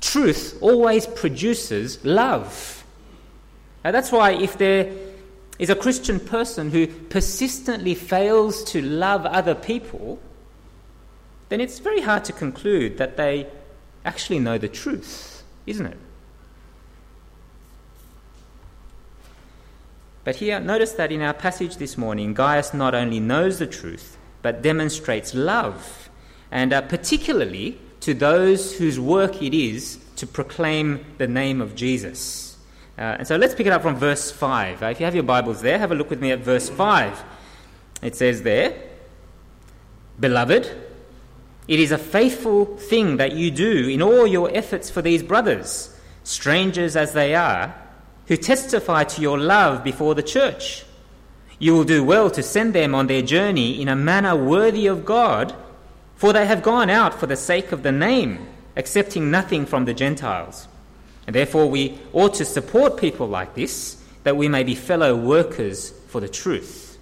truth 0.00 0.58
always 0.60 1.06
produces 1.06 2.04
love. 2.04 2.84
Uh, 3.84 3.90
that's 3.90 4.12
why 4.12 4.32
if 4.32 4.58
there 4.58 4.92
is 5.58 5.70
a 5.70 5.74
Christian 5.74 6.20
person 6.20 6.70
who 6.70 6.86
persistently 6.86 7.94
fails 7.94 8.62
to 8.64 8.82
love 8.82 9.24
other 9.24 9.54
people, 9.54 10.18
then 11.48 11.60
it's 11.60 11.78
very 11.78 12.00
hard 12.00 12.24
to 12.24 12.32
conclude 12.32 12.98
that 12.98 13.16
they 13.16 13.46
actually 14.04 14.38
know 14.38 14.58
the 14.58 14.68
truth, 14.68 15.42
isn't 15.66 15.86
it? 15.86 15.96
But 20.26 20.34
here, 20.34 20.58
notice 20.58 20.90
that 20.94 21.12
in 21.12 21.22
our 21.22 21.32
passage 21.32 21.76
this 21.76 21.96
morning, 21.96 22.34
Gaius 22.34 22.74
not 22.74 22.96
only 22.96 23.20
knows 23.20 23.60
the 23.60 23.66
truth, 23.68 24.18
but 24.42 24.60
demonstrates 24.60 25.34
love, 25.34 26.10
and 26.50 26.72
uh, 26.72 26.80
particularly 26.80 27.78
to 28.00 28.12
those 28.12 28.76
whose 28.76 28.98
work 28.98 29.40
it 29.40 29.54
is 29.54 30.00
to 30.16 30.26
proclaim 30.26 31.06
the 31.18 31.28
name 31.28 31.60
of 31.60 31.76
Jesus. 31.76 32.58
Uh, 32.98 33.02
and 33.18 33.28
so 33.28 33.36
let's 33.36 33.54
pick 33.54 33.68
it 33.68 33.72
up 33.72 33.82
from 33.82 33.94
verse 33.94 34.32
5. 34.32 34.82
Uh, 34.82 34.86
if 34.86 34.98
you 34.98 35.04
have 35.06 35.14
your 35.14 35.22
Bibles 35.22 35.60
there, 35.60 35.78
have 35.78 35.92
a 35.92 35.94
look 35.94 36.10
with 36.10 36.20
me 36.20 36.32
at 36.32 36.40
verse 36.40 36.68
5. 36.68 37.22
It 38.02 38.16
says 38.16 38.42
there, 38.42 38.76
Beloved, 40.18 40.68
it 41.68 41.78
is 41.78 41.92
a 41.92 41.98
faithful 41.98 42.64
thing 42.64 43.18
that 43.18 43.30
you 43.30 43.52
do 43.52 43.88
in 43.88 44.02
all 44.02 44.26
your 44.26 44.52
efforts 44.52 44.90
for 44.90 45.02
these 45.02 45.22
brothers, 45.22 45.96
strangers 46.24 46.96
as 46.96 47.12
they 47.12 47.36
are, 47.36 47.76
who 48.26 48.36
testify 48.36 49.04
to 49.04 49.20
your 49.20 49.38
love 49.38 49.84
before 49.84 50.14
the 50.14 50.22
church. 50.22 50.84
You 51.58 51.74
will 51.74 51.84
do 51.84 52.04
well 52.04 52.30
to 52.30 52.42
send 52.42 52.74
them 52.74 52.94
on 52.94 53.06
their 53.06 53.22
journey 53.22 53.80
in 53.80 53.88
a 53.88 53.96
manner 53.96 54.36
worthy 54.36 54.86
of 54.86 55.04
God, 55.04 55.54
for 56.16 56.32
they 56.32 56.46
have 56.46 56.62
gone 56.62 56.90
out 56.90 57.14
for 57.18 57.26
the 57.26 57.36
sake 57.36 57.72
of 57.72 57.82
the 57.82 57.92
name, 57.92 58.46
accepting 58.76 59.30
nothing 59.30 59.64
from 59.64 59.84
the 59.84 59.94
Gentiles. 59.94 60.68
And 61.26 61.34
therefore, 61.34 61.68
we 61.68 61.98
ought 62.12 62.34
to 62.34 62.44
support 62.44 62.98
people 62.98 63.26
like 63.26 63.54
this, 63.54 64.02
that 64.22 64.36
we 64.36 64.48
may 64.48 64.64
be 64.64 64.74
fellow 64.74 65.16
workers 65.16 65.90
for 66.08 66.20
the 66.20 66.28
truth. 66.28 66.98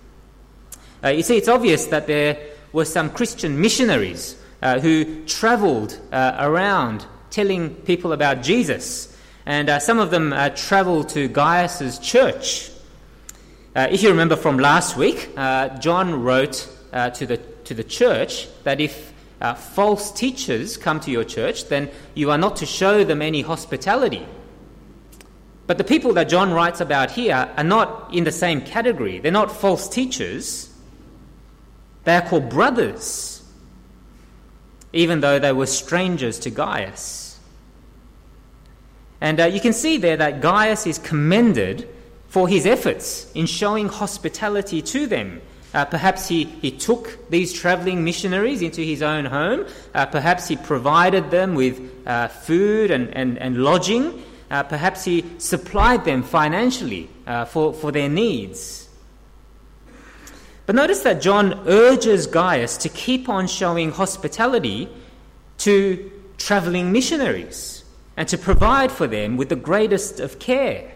Uh, 1.03 1.09
you 1.09 1.23
see, 1.23 1.37
it's 1.37 1.49
obvious 1.49 1.87
that 1.87 2.07
there 2.07 2.39
were 2.73 2.85
some 2.85 3.11
Christian 3.11 3.61
missionaries 3.61 4.37
uh, 4.63 4.81
who 4.81 5.25
traveled 5.27 5.99
uh, 6.13 6.37
around 6.39 7.05
telling 7.31 7.75
people 7.75 8.13
about 8.13 8.43
Jesus. 8.43 9.14
And 9.47 9.69
uh, 9.69 9.79
some 9.79 9.99
of 9.99 10.11
them 10.11 10.33
uh, 10.33 10.51
traveled 10.51 11.11
to 11.11 11.29
Gaius's 11.29 11.99
church. 11.99 12.71
Uh, 13.77 13.89
if 13.91 14.03
you 14.03 14.09
remember 14.11 14.37
from 14.37 14.59
last 14.59 14.97
week, 14.97 15.31
uh, 15.37 15.69
John 15.79 16.23
wrote 16.23 16.69
to, 16.93 17.27
the, 17.27 17.39
to 17.65 17.75
the 17.75 17.83
church 17.83 18.49
that 18.63 18.81
if 18.81 19.13
false 19.57 20.13
teachers 20.13 20.77
come 20.77 21.01
to 21.01 21.11
your 21.11 21.25
church, 21.25 21.67
then 21.67 21.91
you 22.15 22.31
are 22.31 22.39
not 22.39 22.57
to 22.57 22.67
show 22.67 23.05
them 23.05 23.21
any 23.21 23.43
hospitality. 23.43 24.25
But 25.67 25.79
the 25.79 25.85
people 25.85 26.13
that 26.15 26.29
John 26.29 26.53
writes 26.53 26.81
about 26.81 27.11
here 27.11 27.51
are 27.57 27.65
not 27.65 28.15
in 28.15 28.25
the 28.25 28.33
same 28.33 28.61
category. 28.61 29.19
They're 29.19 29.33
not 29.33 29.51
false 29.51 29.89
teachers. 29.89 30.73
They 32.05 32.15
are 32.15 32.23
called 32.23 32.49
brothers 32.49 33.35
even 34.95 35.21
though 35.21 35.39
they 35.39 35.53
were 35.53 35.67
strangers 35.67 36.39
to 36.39 36.51
Gaius. 36.51 37.24
And 39.25 39.41
uh, 39.41 39.47
you 39.47 39.59
can 39.59 39.73
see 39.73 39.97
there 39.97 40.19
that 40.19 40.43
Gaius 40.43 40.87
is 40.87 40.99
commended 40.99 41.89
for 42.29 42.47
his 42.47 42.67
efforts 42.67 43.33
in 43.33 43.47
showing 43.47 43.89
hospitality 43.89 44.83
to 44.83 45.07
them. 45.07 45.41
Uh, 45.73 45.87
perhaps 45.87 46.29
he, 46.29 46.45
he 46.45 46.71
took 46.71 47.31
these 47.31 47.51
traveling 47.51 48.05
missionaries 48.05 48.61
into 48.61 48.83
his 48.83 49.01
own 49.01 49.25
home. 49.25 49.65
Uh, 49.95 50.05
perhaps 50.05 50.47
he 50.47 50.57
provided 50.57 51.31
them 51.31 51.55
with 51.55 51.81
uh, 52.07 52.29
food 52.29 52.91
and, 52.91 53.09
and, 53.17 53.39
and 53.39 53.65
lodging. 53.65 54.23
Uh, 54.51 54.63
perhaps 54.63 55.05
he 55.05 55.25
supplied 55.39 56.05
them 56.05 56.23
financially 56.23 57.09
uh, 57.27 57.47
for, 57.47 57.73
for 57.73 57.91
their 57.91 58.11
needs. 58.11 58.91
But 60.67 60.75
notice 60.75 61.01
that 61.01 61.23
John 61.23 61.67
urges 61.67 62.27
Gaius 62.27 62.77
to 62.77 62.91
keep 62.91 63.31
on 63.31 63.47
showing 63.47 63.91
hospitality 63.91 64.87
to 65.59 66.13
traveling 66.37 66.93
missionaries 66.93 67.84
and 68.17 68.29
to 68.29 68.39
provide 68.39 68.93
for 68.93 69.07
them 69.07 69.37
with 69.37 69.49
the 69.49 69.57
greatest 69.57 70.21
of 70.21 70.39
care. 70.39 70.93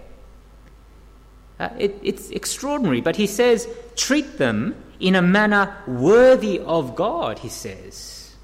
Uh, 1.58 1.70
it, 1.78 1.98
it's 2.02 2.30
extraordinary, 2.30 3.00
but 3.00 3.16
he 3.16 3.26
says, 3.26 3.68
treat 3.96 4.38
them 4.38 4.75
in 5.00 5.14
a 5.14 5.22
manner 5.22 5.76
worthy 5.87 6.60
of 6.60 6.94
God, 6.94 7.40
he 7.40 7.48
says. 7.48 8.37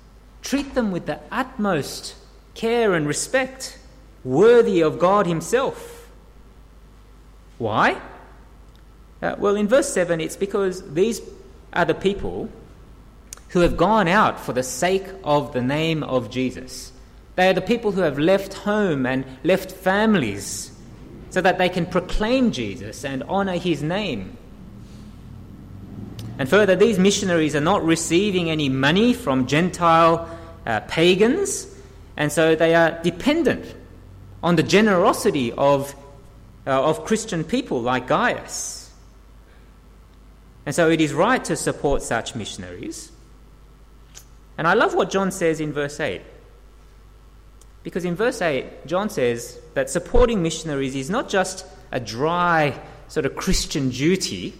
Treat 0.42 0.74
them 0.74 0.92
with 0.92 1.06
the 1.06 1.20
utmost 1.30 2.16
care 2.54 2.94
and 2.94 3.06
respect, 3.06 3.78
worthy 4.24 4.80
of 4.80 4.98
God 4.98 5.26
Himself. 5.26 6.10
Why? 7.58 8.00
Uh, 9.22 9.36
well, 9.38 9.56
in 9.56 9.68
verse 9.68 9.88
7, 9.92 10.20
it's 10.20 10.36
because 10.36 10.94
these 10.94 11.20
are 11.72 11.84
the 11.84 11.94
people 11.94 12.48
who 13.50 13.60
have 13.60 13.76
gone 13.76 14.08
out 14.08 14.38
for 14.38 14.52
the 14.52 14.62
sake 14.62 15.06
of 15.22 15.52
the 15.52 15.62
name 15.62 16.02
of 16.02 16.30
Jesus. 16.30 16.92
They 17.36 17.48
are 17.48 17.52
the 17.52 17.60
people 17.60 17.92
who 17.92 18.02
have 18.02 18.18
left 18.18 18.54
home 18.54 19.06
and 19.06 19.24
left 19.42 19.72
families 19.72 20.70
so 21.30 21.40
that 21.40 21.58
they 21.58 21.68
can 21.68 21.86
proclaim 21.86 22.52
Jesus 22.52 23.04
and 23.04 23.22
honor 23.24 23.58
his 23.58 23.82
name. 23.82 24.36
And 26.38 26.48
further, 26.48 26.76
these 26.76 26.98
missionaries 26.98 27.56
are 27.56 27.60
not 27.60 27.84
receiving 27.84 28.50
any 28.50 28.68
money 28.68 29.14
from 29.14 29.46
Gentile 29.46 30.28
uh, 30.66 30.80
pagans, 30.80 31.66
and 32.16 32.30
so 32.30 32.54
they 32.54 32.74
are 32.74 33.02
dependent 33.02 33.74
on 34.42 34.56
the 34.56 34.62
generosity 34.62 35.52
of, 35.52 35.94
uh, 36.66 36.84
of 36.84 37.04
Christian 37.04 37.44
people 37.44 37.80
like 37.80 38.06
Gaius. 38.06 38.90
And 40.66 40.74
so 40.74 40.88
it 40.88 41.00
is 41.00 41.12
right 41.12 41.44
to 41.44 41.56
support 41.56 42.02
such 42.02 42.34
missionaries. 42.34 43.12
And 44.56 44.66
I 44.66 44.74
love 44.74 44.94
what 44.94 45.10
John 45.10 45.30
says 45.30 45.60
in 45.60 45.72
verse 45.72 45.98
8. 46.00 46.22
Because 47.84 48.04
in 48.04 48.16
verse 48.16 48.42
8, 48.42 48.86
John 48.86 49.10
says 49.10 49.60
that 49.74 49.90
supporting 49.90 50.42
missionaries 50.42 50.96
is 50.96 51.10
not 51.10 51.28
just 51.28 51.66
a 51.92 52.00
dry 52.00 52.76
sort 53.08 53.26
of 53.26 53.36
Christian 53.36 53.90
duty, 53.90 54.54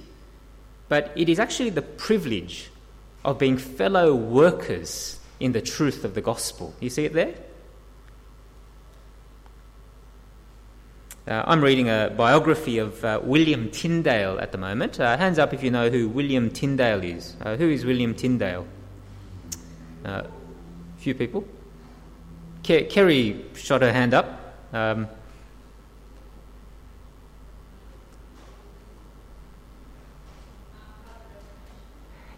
but 0.88 1.10
it 1.16 1.28
is 1.28 1.40
actually 1.40 1.70
the 1.70 1.82
privilege 1.82 2.70
of 3.24 3.38
being 3.38 3.56
fellow 3.56 4.14
workers 4.14 5.18
in 5.40 5.52
the 5.52 5.62
truth 5.62 6.04
of 6.04 6.14
the 6.14 6.20
gospel. 6.20 6.74
You 6.80 6.90
see 6.90 7.06
it 7.06 7.14
there? 7.14 7.34
Uh, 11.26 11.42
I'm 11.46 11.64
reading 11.64 11.88
a 11.88 12.12
biography 12.14 12.76
of 12.76 13.02
uh, 13.02 13.18
William 13.22 13.70
Tyndale 13.70 14.38
at 14.38 14.52
the 14.52 14.58
moment. 14.58 15.00
Uh, 15.00 15.16
hands 15.16 15.38
up 15.38 15.54
if 15.54 15.62
you 15.62 15.70
know 15.70 15.88
who 15.88 16.06
William 16.06 16.50
Tyndale 16.50 17.02
is. 17.02 17.34
Uh, 17.40 17.56
who 17.56 17.70
is 17.70 17.86
William 17.86 18.14
Tyndale? 18.14 18.66
A 20.04 20.08
uh, 20.08 20.26
few 20.98 21.14
people. 21.14 21.48
Ke- 22.64 22.88
Kerry 22.88 23.44
shot 23.54 23.82
her 23.82 23.92
hand 23.92 24.14
up. 24.14 24.40
Um, 24.72 25.06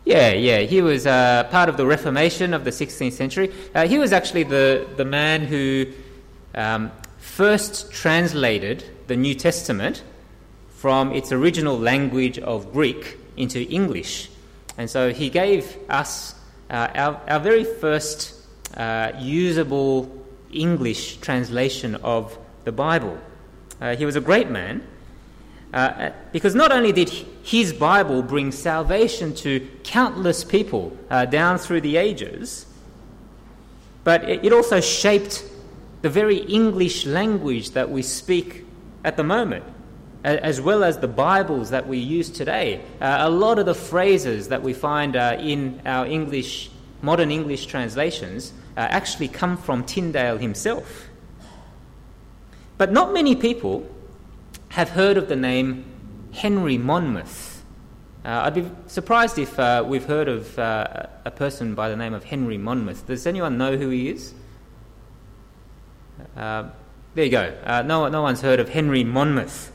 Yeah, 0.07 0.35
yeah. 0.35 0.61
He 0.61 0.83
was 0.83 1.05
uh, 1.05 1.49
part 1.51 1.69
of 1.69 1.77
the 1.77 1.85
Reformation 1.85 2.55
of 2.55 2.63
the 2.63 2.71
16th 2.71 3.13
century. 3.13 3.53
Uh, 3.75 3.89
he 3.89 3.99
was 3.99 4.13
actually 4.13 4.45
the, 4.45 4.87
the 4.97 5.05
man 5.05 5.41
who 5.41 5.87
um, 6.55 6.93
first 7.19 7.91
translated 7.91 8.85
the 9.09 9.17
New 9.17 9.35
Testament 9.35 10.05
from 10.69 11.11
its 11.11 11.33
original 11.33 11.77
language 11.77 12.39
of 12.39 12.73
Greek 12.73 13.19
into 13.37 13.69
English. 13.69 14.31
And 14.79 14.89
so 14.89 15.13
he 15.13 15.29
gave 15.29 15.77
us 15.91 16.37
uh, 16.71 16.87
our, 16.95 17.21
our 17.29 17.41
very 17.41 17.65
first 17.65 18.36
uh, 18.75 19.13
usable 19.19 20.11
English 20.53 21.17
translation 21.19 21.95
of 21.97 22.39
the 22.65 22.73
Bible. 22.73 23.19
Uh, 23.81 23.97
he 23.97 24.07
was 24.07 24.17
a 24.17 24.21
great 24.21 24.49
man 24.51 24.83
uh, 25.73 26.11
because 26.33 26.55
not 26.55 26.73
only 26.73 26.93
did 26.93 27.11
his 27.43 27.73
Bible 27.73 28.23
bring 28.23 28.51
salvation 28.53 29.35
to 29.35 29.69
countless 29.85 30.45
people 30.45 30.97
uh, 31.11 31.25
down 31.27 31.59
through 31.59 31.81
the 31.81 31.97
ages, 31.97 32.67
but 34.05 34.29
it 34.29 34.53
also 34.53 34.81
shaped 34.81 35.45
the 36.03 36.09
very 36.09 36.39
English 36.39 37.07
language 37.07 37.71
that 37.71 37.91
we 37.91 38.03
speak 38.03 38.65
at 39.05 39.17
the 39.17 39.25
moment, 39.25 39.65
as 40.25 40.61
well 40.61 40.85
as 40.85 40.99
the 40.99 41.09
Bibles 41.09 41.71
that 41.71 41.87
we 41.87 41.99
use 41.99 42.31
today. 42.31 42.81
Uh, 43.01 43.17
a 43.21 43.31
lot 43.31 43.59
of 43.59 43.67
the 43.67 43.75
phrases 43.75 44.49
that 44.49 44.63
we 44.63 44.73
find 44.73 45.17
uh, 45.17 45.37
in 45.41 45.81
our 45.85 46.07
English, 46.07 46.71
modern 47.07 47.31
English 47.31 47.67
translations, 47.67 48.53
uh, 48.77 48.81
actually 48.81 49.29
come 49.29 49.57
from 49.57 49.85
Tyndale 49.85 50.39
himself. 50.39 51.09
But 52.77 52.93
not 52.93 53.15
many 53.15 53.37
people 53.37 53.89
have 54.71 54.91
heard 54.91 55.17
of 55.17 55.29
the 55.29 55.37
name 55.37 55.85
Henry 56.33 56.77
Monmouth. 56.77 57.63
Uh, 58.25 58.43
I'd 58.45 58.55
be 58.55 58.69
surprised 58.89 59.39
if 59.39 59.57
uh, 59.59 59.85
we've 59.87 60.05
heard 60.05 60.29
of 60.29 60.59
uh, 60.59 61.07
a 61.25 61.31
person 61.31 61.77
by 61.77 61.89
the 61.89 61.97
name 61.97 62.13
of 62.13 62.25
Henry 62.25 62.59
Monmouth. 62.59 63.07
Does 63.07 63.25
anyone 63.25 63.57
know 63.57 63.77
who 63.77 63.89
he 63.89 64.11
is? 64.11 64.35
Uh, 66.37 66.65
there 67.15 67.25
you 67.25 67.31
go. 67.31 67.55
Uh, 67.65 67.83
no, 67.83 68.09
no 68.09 68.21
one's 68.21 68.41
heard 68.41 68.59
of 68.59 68.69
Henry 68.69 69.05
Monmouth. 69.05 69.71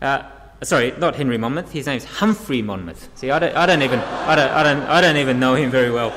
Uh, 0.00 0.22
sorry, 0.62 0.94
not 0.96 1.14
Henry 1.14 1.36
Monmouth. 1.36 1.72
His 1.72 1.84
name's 1.84 2.04
Humphrey 2.04 2.62
Monmouth. 2.62 3.10
See, 3.16 3.30
I 3.30 3.38
don't, 3.38 3.54
I 3.54 3.66
don't 3.66 3.82
even, 3.82 3.98
I 4.00 4.34
don't, 4.34 4.50
I 4.50 4.62
don't, 4.62 4.82
I 4.84 5.00
don't 5.02 5.18
even 5.18 5.38
know 5.38 5.54
him 5.54 5.70
very 5.70 5.90
well. 5.90 6.10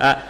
Uh, 0.00 0.20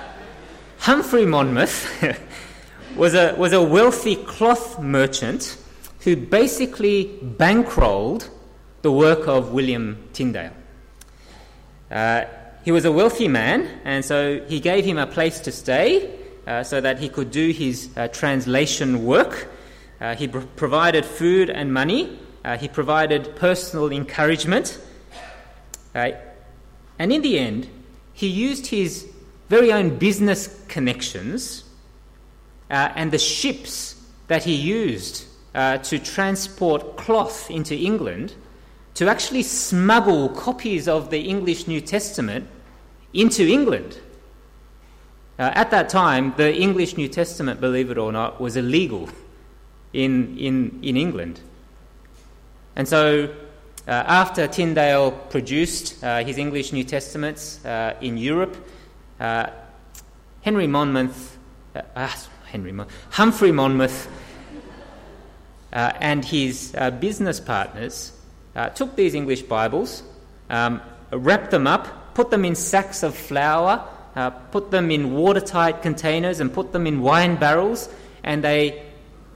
Humphrey 0.78 1.24
Monmouth 1.24 1.88
was 2.96 3.14
a 3.14 3.34
was 3.36 3.54
a 3.54 3.62
wealthy 3.62 4.16
cloth 4.16 4.78
merchant 4.78 5.56
who 6.00 6.16
basically 6.16 7.18
bankrolled 7.22 8.28
the 8.82 8.92
work 8.92 9.26
of 9.26 9.52
William 9.52 10.06
Tyndale. 10.12 10.52
Uh, 11.90 12.24
he 12.62 12.72
was 12.72 12.84
a 12.84 12.92
wealthy 12.92 13.26
man, 13.26 13.80
and 13.84 14.04
so 14.04 14.44
he 14.48 14.60
gave 14.60 14.84
him 14.84 14.98
a 14.98 15.06
place 15.06 15.40
to 15.40 15.52
stay 15.52 16.14
uh, 16.46 16.62
so 16.62 16.82
that 16.82 16.98
he 16.98 17.08
could 17.08 17.30
do 17.30 17.50
his 17.50 17.88
uh, 17.96 18.08
translation 18.08 19.06
work. 19.06 19.48
Uh, 19.98 20.14
he 20.14 20.28
pr- 20.28 20.40
provided 20.56 21.06
food 21.06 21.48
and 21.48 21.72
money. 21.72 22.18
Uh, 22.44 22.58
he 22.58 22.68
provided 22.68 23.34
personal 23.36 23.90
encouragement. 23.90 24.78
Uh, 25.94 26.10
and 26.98 27.12
in 27.12 27.22
the 27.22 27.38
end, 27.38 27.68
he 28.12 28.26
used 28.26 28.66
his 28.66 29.13
very 29.48 29.72
own 29.72 29.98
business 29.98 30.64
connections 30.68 31.64
and 32.70 33.10
the 33.12 33.18
ships 33.18 33.94
that 34.26 34.44
he 34.44 34.54
used 34.54 35.26
to 35.54 35.98
transport 35.98 36.96
cloth 36.96 37.50
into 37.50 37.76
England 37.76 38.34
to 38.94 39.08
actually 39.08 39.42
smuggle 39.42 40.28
copies 40.30 40.88
of 40.88 41.10
the 41.10 41.20
English 41.20 41.66
New 41.66 41.80
Testament 41.80 42.48
into 43.12 43.46
England. 43.46 43.98
Uh, 45.38 45.50
at 45.54 45.70
that 45.72 45.88
time, 45.88 46.32
the 46.36 46.54
English 46.54 46.96
New 46.96 47.08
Testament, 47.08 47.60
believe 47.60 47.90
it 47.90 47.98
or 47.98 48.12
not, 48.12 48.40
was 48.40 48.56
illegal 48.56 49.08
in, 49.92 50.38
in, 50.38 50.78
in 50.82 50.96
England. 50.96 51.40
And 52.76 52.86
so, 52.86 53.34
uh, 53.86 53.90
after 53.90 54.46
Tyndale 54.46 55.10
produced 55.10 56.02
uh, 56.02 56.24
his 56.24 56.38
English 56.38 56.72
New 56.72 56.84
Testaments 56.84 57.64
uh, 57.64 57.96
in 58.00 58.16
Europe, 58.16 58.56
uh, 59.20 59.46
Henry 60.42 60.66
Monmouth, 60.66 61.38
uh, 61.74 61.82
ah, 61.96 62.26
Henry 62.46 62.72
Mon- 62.72 62.88
Humphrey 63.10 63.52
Monmouth, 63.52 64.08
and 65.72 66.24
his 66.24 66.72
business 67.00 67.40
partners 67.40 68.12
took 68.76 68.94
these 68.94 69.14
English 69.14 69.42
Bibles, 69.42 70.04
um, 70.48 70.80
wrapped 71.10 71.50
them 71.50 71.66
up, 71.66 72.14
put 72.14 72.30
them 72.30 72.44
in 72.44 72.54
sacks 72.54 73.02
of 73.02 73.14
flour, 73.16 73.84
uh, 74.14 74.30
put 74.30 74.70
them 74.70 74.90
in 74.90 75.14
watertight 75.14 75.82
containers 75.82 76.38
and 76.38 76.52
put 76.52 76.72
them 76.72 76.86
in 76.86 77.00
wine 77.00 77.34
barrels, 77.36 77.88
and 78.22 78.44
they 78.44 78.84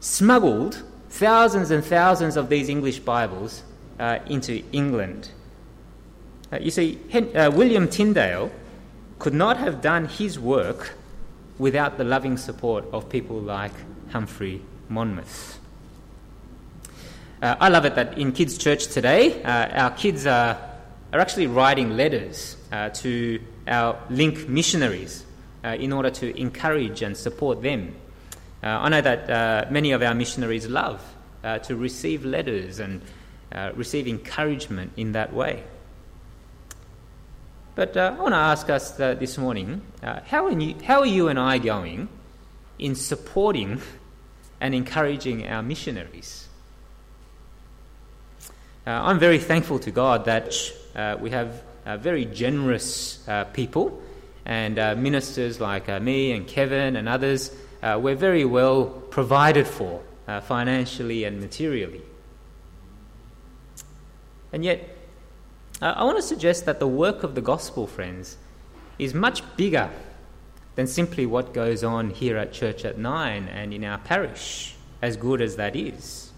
smuggled 0.01 0.83
thousands 1.11 1.71
and 1.73 1.85
thousands 1.85 2.37
of 2.37 2.49
these 2.49 2.69
English 2.69 3.01
Bibles 3.01 3.63
uh, 3.99 4.19
into 4.27 4.63
England. 4.71 5.31
Uh, 6.53 6.59
you 6.61 6.71
see, 6.71 6.99
Hen- 7.11 7.37
uh, 7.37 7.51
William 7.53 7.89
Tyndale 7.89 8.51
could 9.19 9.35
not 9.35 9.57
have 9.57 9.81
done 9.81 10.07
his 10.07 10.39
work 10.39 10.95
without 11.59 11.99
the 11.99 12.05
loving 12.05 12.37
support 12.37 12.85
of 12.93 13.09
people 13.09 13.41
like 13.41 13.73
Humphrey 14.11 14.63
Monmouth. 14.89 15.59
Uh, 17.41 17.55
I 17.61 17.69
love 17.69 17.85
it 17.85 17.95
that 17.95 18.19
in 18.19 18.33
kids' 18.33 18.59
church 18.59 18.89
today, 18.89 19.43
uh, 19.43 19.69
our 19.69 19.91
kids 19.91 20.27
are, 20.27 20.59
are 21.13 21.21
actually 21.21 21.47
writing 21.47 21.91
letters 21.91 22.57
uh, 22.73 22.89
to 22.91 23.41
our 23.67 23.99
link 24.11 24.49
missionaries 24.49 25.25
uh, 25.65 25.69
in 25.69 25.93
order 25.93 26.11
to 26.11 26.37
encourage 26.39 27.03
and 27.03 27.17
support 27.17 27.63
them. 27.63 27.95
Uh, 28.63 28.67
I 28.67 28.89
know 28.89 29.01
that 29.01 29.31
uh, 29.31 29.71
many 29.71 29.93
of 29.93 30.03
our 30.03 30.15
missionaries 30.15 30.67
love 30.67 31.03
to 31.63 31.77
receive 31.77 32.27
letters 32.27 32.79
and 32.79 33.01
receive 33.75 34.07
encouragement 34.07 34.93
in 34.99 35.13
that 35.13 35.33
way. 35.33 35.63
But 37.79 37.97
uh, 37.97 38.17
I 38.19 38.21
want 38.21 38.33
to 38.33 38.39
ask 38.39 38.69
us 38.71 38.99
uh, 38.99 39.15
this 39.15 39.39
morning 39.39 39.83
uh, 40.03 40.19
how, 40.27 40.47
are 40.47 40.51
you, 40.51 40.75
how, 40.83 40.99
are 40.99 41.07
you, 41.07 41.29
and 41.29 41.39
I 41.39 41.59
going 41.59 42.09
in 42.77 42.97
supporting 42.97 43.81
and 44.61 44.75
encouraging 44.75 45.47
our 45.47 45.63
missionaries? 45.63 46.49
Uh, 48.85 48.91
I'm 48.91 49.21
very 49.21 49.39
thankful 49.39 49.79
to 49.79 49.93
God 49.93 50.25
that 50.25 50.57
uh, 50.97 51.19
we 51.21 51.31
have 51.31 51.63
uh, 51.87 51.99
very 51.99 52.25
generous 52.25 53.25
people 53.53 54.03
and 54.45 54.75
ministers 55.01 55.61
like 55.61 55.87
me 56.03 56.33
and 56.33 56.49
Kevin 56.49 56.97
and 56.97 57.09
others. 57.09 57.53
we're 57.81 58.17
very 58.17 58.45
well 58.45 58.87
provided 58.87 59.69
for 59.69 60.03
financially 60.43 61.23
and 61.23 61.41
materially. 61.41 62.03
And 64.53 64.65
yet, 64.65 64.98
I 65.81 66.05
want 66.05 66.17
to 66.17 66.23
suggest 66.23 66.67
that 66.67 66.81
the 66.81 66.89
work 66.89 67.23
of 67.23 67.35
the 67.35 67.41
gospel, 67.41 67.87
friends, 67.87 68.37
is 68.99 69.15
much 69.15 69.43
bigger 69.57 69.91
than 70.75 70.87
simply 70.87 71.25
what 71.25 71.55
goes 71.55 71.85
on 71.85 72.11
here 72.11 72.37
at 72.37 72.53
Church 72.53 72.85
at 72.85 72.99
Nine 72.99 73.49
and 73.49 73.73
in 73.73 73.85
our 73.85 73.99
parish, 73.99 74.75
as 75.01 75.17
good 75.17 75.41
as 75.41 75.57
that 75.57 75.77
is. 75.77 76.33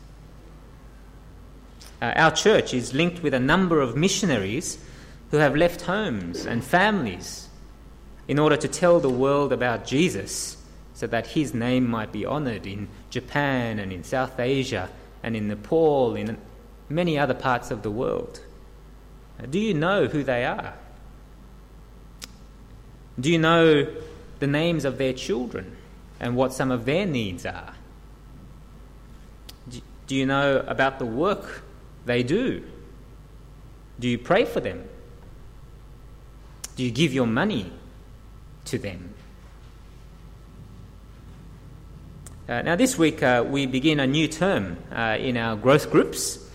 Uh, 2.03 2.13
our 2.17 2.31
church 2.31 2.75
is 2.75 2.95
linked 2.95 3.23
with 3.23 3.35
a 3.35 3.41
number 3.41 3.81
of 3.81 3.97
missionaries 3.97 4.83
who 5.31 5.39
have 5.39 5.57
left 5.57 5.83
homes 5.83 6.47
and 6.47 6.65
families 6.65 7.49
in 8.29 8.39
order 8.39 8.57
to 8.57 8.69
tell 8.69 9.01
the 9.01 9.11
world 9.11 9.53
about 9.53 9.87
Jesus 9.87 10.57
so 10.95 11.07
that 11.07 11.29
his 11.29 11.55
name 11.55 11.89
might 11.89 12.13
be 12.13 12.27
honored 12.27 12.67
in 12.67 12.89
Japan 13.11 13.79
and 13.79 13.93
in 13.93 14.05
South 14.05 14.39
Asia 14.39 14.91
and 15.23 15.37
in 15.37 15.49
Nepal, 15.49 16.15
in 16.15 16.37
many 16.89 17.19
other 17.19 17.35
parts 17.35 17.71
of 17.71 17.83
the 17.83 17.91
world. 17.91 18.41
Do 19.49 19.59
you 19.59 19.75
know 19.75 20.07
who 20.07 20.23
they 20.23 20.45
are? 20.45 20.75
Do 23.19 23.31
you 23.31 23.39
know 23.39 23.87
the 24.39 24.47
names 24.47 24.85
of 24.85 24.99
their 24.99 25.13
children 25.13 25.77
and 26.19 26.37
what 26.37 26.53
some 26.53 26.71
of 26.71 26.85
their 26.85 27.07
needs 27.07 27.47
are? 27.47 27.75
Do 30.07 30.17
you 30.17 30.27
know 30.27 30.65
about 30.67 30.99
the 30.99 31.07
work 31.07 31.63
they 32.05 32.23
do? 32.23 32.65
Do 33.99 34.09
you 34.09 34.19
pray 34.19 34.45
for 34.45 34.61
them? 34.61 34.89
Do 36.77 36.85
you 36.85 36.91
give 36.91 37.13
your 37.13 37.27
money 37.27 37.73
to 38.65 38.79
them? 38.79 39.15
Uh, 42.49 42.63
now, 42.63 42.75
this 42.75 42.99
week 42.99 43.23
uh, 43.23 43.45
we 43.47 43.67
begin 43.67 44.01
a 44.01 44.07
new 44.07 44.27
term 44.27 44.79
uh, 44.91 45.17
in 45.21 45.37
our 45.37 45.55
growth 45.55 45.89
groups. 45.91 46.50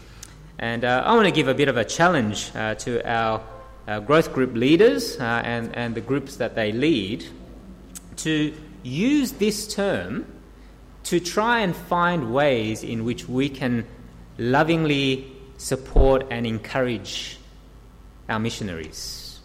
And 0.57 0.85
uh, 0.85 1.03
I 1.05 1.13
want 1.15 1.25
to 1.25 1.31
give 1.31 1.47
a 1.47 1.53
bit 1.53 1.67
of 1.67 1.75
a 1.75 1.83
challenge 1.83 2.51
uh, 2.55 2.75
to 2.75 3.05
our, 3.09 3.41
our, 3.87 3.99
growth 3.99 4.33
group 4.33 4.53
leaders 4.53 5.19
uh, 5.19 5.41
and, 5.43 5.75
and 5.75 5.95
the 5.95 6.01
groups 6.01 6.37
that 6.37 6.55
they 6.55 6.71
lead 6.71 7.25
to 8.17 8.55
use 8.83 9.33
this 9.33 9.67
term 9.73 10.25
to 11.03 11.19
try 11.19 11.59
and 11.59 11.75
find 11.75 12.33
ways 12.33 12.83
in 12.83 13.03
which 13.03 13.27
we 13.27 13.49
can 13.49 13.85
lovingly 14.37 15.31
support 15.57 16.25
and 16.31 16.47
encourage 16.47 17.37
our 18.29 18.39
missionaries. 18.39 19.39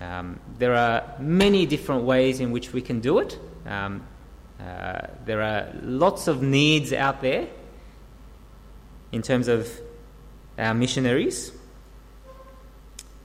Um, 0.00 0.40
there 0.58 0.74
are 0.74 1.04
many 1.18 1.66
different 1.66 2.04
ways 2.04 2.40
in 2.40 2.50
which 2.50 2.72
we 2.72 2.80
can 2.80 3.00
do 3.00 3.18
it. 3.18 3.38
Um, 3.66 4.06
uh, 4.58 5.02
there 5.26 5.42
are 5.42 5.68
lots 5.82 6.28
of 6.28 6.42
needs 6.42 6.92
out 6.92 7.20
there 7.20 7.46
in 9.12 9.22
terms 9.22 9.48
of 9.48 9.68
our 10.58 10.74
missionaries. 10.74 11.52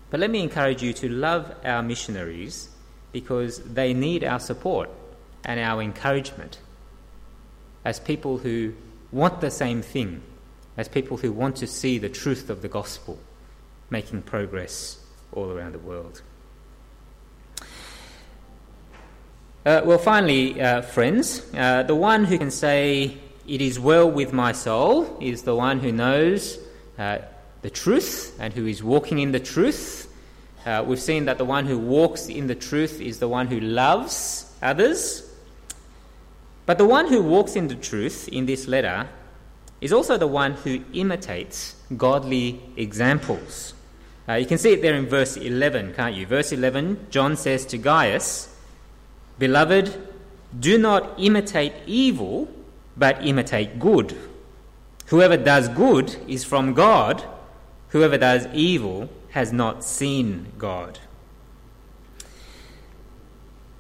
But 0.10 0.20
let 0.20 0.30
me 0.30 0.42
encourage 0.42 0.84
you 0.84 0.94
to 0.94 1.10
love 1.10 1.54
our 1.66 1.82
missionaries 1.82 2.70
because 3.12 3.60
they 3.60 3.94
need 3.94 4.24
our 4.24 4.40
support 4.40 4.90
and 5.44 5.60
our 5.60 5.82
encouragement 5.82 6.60
as 7.84 8.00
people 8.00 8.38
who 8.38 8.74
want 9.12 9.42
the 9.42 9.52
same 9.52 9.82
thing, 9.82 10.22
as 10.78 10.88
people 10.88 11.18
who 11.18 11.32
want 11.32 11.56
to 11.58 11.68
see 11.68 11.98
the 11.98 12.10
truth 12.10 12.50
of 12.50 12.62
the 12.62 12.68
gospel 12.68 13.20
making 13.90 14.22
progress 14.22 15.00
all 15.32 15.52
around 15.52 15.74
the 15.74 15.80
world. 15.80 16.22
Uh, 19.66 19.82
well, 19.86 19.98
finally, 19.98 20.62
uh, 20.62 20.82
friends, 20.82 21.46
uh, 21.56 21.84
the 21.84 21.96
one 21.96 22.26
who 22.26 22.38
can 22.38 22.52
say, 22.52 23.18
It 23.48 23.62
is 23.62 23.80
well 23.80 24.10
with 24.10 24.34
my 24.34 24.52
soul, 24.52 25.18
is 25.22 25.44
the 25.44 25.56
one 25.56 25.80
who 25.80 25.92
knows 25.92 26.60
uh, 26.98 27.20
the 27.62 27.70
truth 27.70 28.38
and 28.40 28.54
who 28.54 28.66
is 28.66 28.84
walking 28.84 29.20
in 29.20 29.32
the 29.32 29.40
truth. 29.40 30.10
Uh, 30.66 30.84
we've 30.86 31.02
seen 31.02 31.26
that 31.26 31.38
the 31.38 31.46
one 31.46 31.66
who 31.66 31.78
walks 31.78 32.28
in 32.28 32.48
the 32.48 32.56
truth 32.56 33.02
is 33.02 33.20
the 33.20 33.28
one 33.28 33.48
who 33.48 33.60
loves 33.60 34.54
others. 34.62 35.30
But 36.66 36.78
the 36.78 36.86
one 36.86 37.08
who 37.08 37.22
walks 37.22 37.56
in 37.56 37.68
the 37.68 37.76
truth 37.76 38.30
in 38.30 38.46
this 38.46 38.68
letter 38.68 39.10
is 39.82 39.92
also 39.92 40.18
the 40.18 40.28
one 40.28 40.54
who 40.54 40.84
imitates 40.94 41.76
godly 41.98 42.62
examples. 42.78 43.74
Uh, 44.28 44.34
you 44.36 44.46
can 44.46 44.58
see 44.58 44.72
it 44.72 44.82
there 44.82 44.96
in 44.96 45.06
verse 45.08 45.36
11, 45.36 45.94
can't 45.96 46.16
you? 46.16 46.26
Verse 46.26 46.54
11, 46.54 47.08
John 47.10 47.36
says 47.36 47.66
to 47.66 47.78
Gaius, 47.78 48.56
Beloved, 49.38 50.08
do 50.58 50.78
not 50.78 51.20
imitate 51.20 51.74
evil, 51.86 52.48
but 52.96 53.26
imitate 53.26 53.80
good. 53.80 54.16
Whoever 55.08 55.38
does 55.38 55.70
good 55.70 56.16
is 56.28 56.44
from 56.44 56.74
God, 56.74 57.24
whoever 57.90 58.18
does 58.18 58.48
evil 58.54 59.10
has 59.32 59.52
not 59.52 59.84
seen 59.84 60.48
God. 60.58 61.00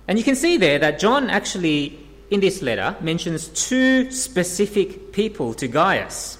And 0.08 0.18
you 0.18 0.24
can 0.24 0.36
see 0.36 0.58
there 0.58 0.80
that 0.80 1.00
John 1.00 1.30
actually, 1.30 2.00
in 2.30 2.40
this 2.40 2.62
letter, 2.62 2.96
mentions 3.00 3.48
two 3.48 4.12
specific 4.12 5.14
people 5.14 5.54
to 5.54 5.68
Gaius. 5.68 6.40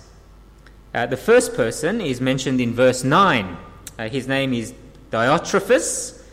Uh, 0.94 1.06
the 1.06 1.18
first 1.18 1.56
person 1.56 2.02
is 2.02 2.20
mentioned 2.20 2.60
in 2.60 2.74
verse 2.74 3.04
9. 3.04 3.58
Uh, 3.98 4.10
his 4.10 4.28
name 4.28 4.54
is 4.54 4.74
Diotrephes. 5.12 6.24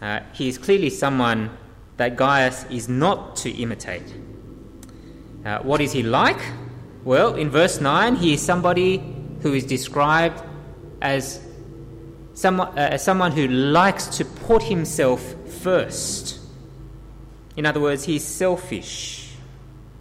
Uh, 0.00 0.20
he 0.32 0.48
is 0.48 0.56
clearly 0.58 0.90
someone 0.90 1.50
that 1.96 2.16
Gaius 2.16 2.64
is 2.70 2.88
not 2.88 3.36
to 3.36 3.50
imitate. 3.50 4.14
Uh, 5.44 5.58
what 5.60 5.80
is 5.80 5.92
he 5.92 6.02
like? 6.02 6.40
Well, 7.04 7.34
in 7.34 7.50
verse 7.50 7.80
9, 7.80 8.16
he 8.16 8.34
is 8.34 8.42
somebody 8.42 9.02
who 9.40 9.54
is 9.54 9.64
described 9.64 10.40
as 11.00 11.44
someone, 12.34 12.78
uh, 12.78 12.96
someone 12.96 13.32
who 13.32 13.48
likes 13.48 14.06
to 14.18 14.24
put 14.24 14.62
himself 14.62 15.34
first. 15.62 16.38
In 17.56 17.66
other 17.66 17.80
words, 17.80 18.04
he's 18.04 18.24
selfish, 18.24 19.32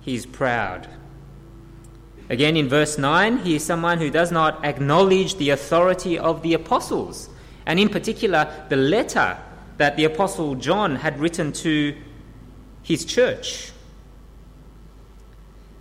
he's 0.01 0.27
proud. 0.27 0.87
Again, 2.29 2.55
in 2.55 2.69
verse 2.69 2.99
9, 2.99 3.39
he 3.39 3.55
is 3.55 3.65
someone 3.65 3.97
who 3.97 4.11
does 4.11 4.31
not 4.31 4.63
acknowledge 4.63 5.35
the 5.35 5.49
authority 5.49 6.19
of 6.19 6.43
the 6.43 6.53
apostles, 6.53 7.29
and 7.65 7.79
in 7.79 7.89
particular, 7.89 8.65
the 8.69 8.77
letter 8.77 9.37
that 9.77 9.97
the 9.97 10.05
apostle 10.05 10.53
John 10.53 10.97
had 10.97 11.19
written 11.19 11.51
to 11.53 11.97
his 12.83 13.05
church. 13.05 13.71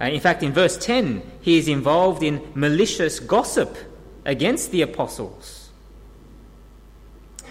Uh, 0.01 0.07
in 0.07 0.21
fact, 0.21 0.43
in 0.43 0.53
verse 0.53 0.79
10, 0.79 1.23
he 1.43 1.59
is 1.59 1.69
involved 1.69 2.23
in 2.23 2.41
malicious 2.55 3.21
gossip 3.21 3.77
against 4.25 4.71
the 4.71 4.81
apostles. 4.81 5.71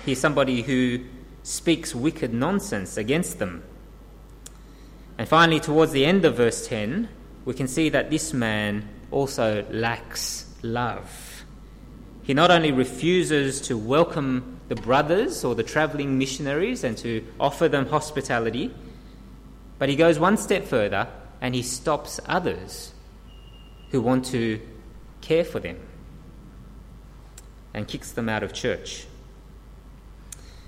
He's 0.05 0.19
somebody 0.19 0.63
who 0.63 1.05
speaks 1.43 1.93
wicked 1.93 2.33
nonsense 2.33 2.97
against 2.97 3.38
them. 3.38 3.63
And 5.17 5.27
finally, 5.27 5.59
towards 5.59 5.91
the 5.91 6.05
end 6.05 6.25
of 6.25 6.38
verse 6.38 6.67
10, 6.67 7.09
we 7.45 7.53
can 7.53 7.67
see 7.67 7.89
that 7.89 8.09
this 8.09 8.33
man 8.33 8.88
also 9.12 9.65
lacks 9.69 10.45
love. 10.63 11.43
He 12.23 12.33
not 12.33 12.51
only 12.51 12.71
refuses 12.71 13.62
to 13.62 13.77
welcome 13.77 14.59
the 14.69 14.75
brothers 14.75 15.43
or 15.43 15.55
the 15.55 15.63
traveling 15.63 16.17
missionaries 16.17 16.83
and 16.83 16.97
to 16.99 17.25
offer 17.39 17.67
them 17.67 17.88
hospitality, 17.88 18.73
but 19.77 19.89
he 19.89 19.95
goes 19.95 20.19
one 20.19 20.38
step 20.38 20.65
further 20.65 21.07
and 21.41 21.56
he 21.56 21.62
stops 21.62 22.19
others 22.25 22.93
who 23.91 24.02
want 24.02 24.25
to 24.25 24.60
care 25.21 25.43
for 25.43 25.60
them 25.60 25.80
and 27.73 27.88
kicks 27.88 28.12
them 28.12 28.30
out 28.30 28.43
of 28.43 28.54
church. 28.54 29.06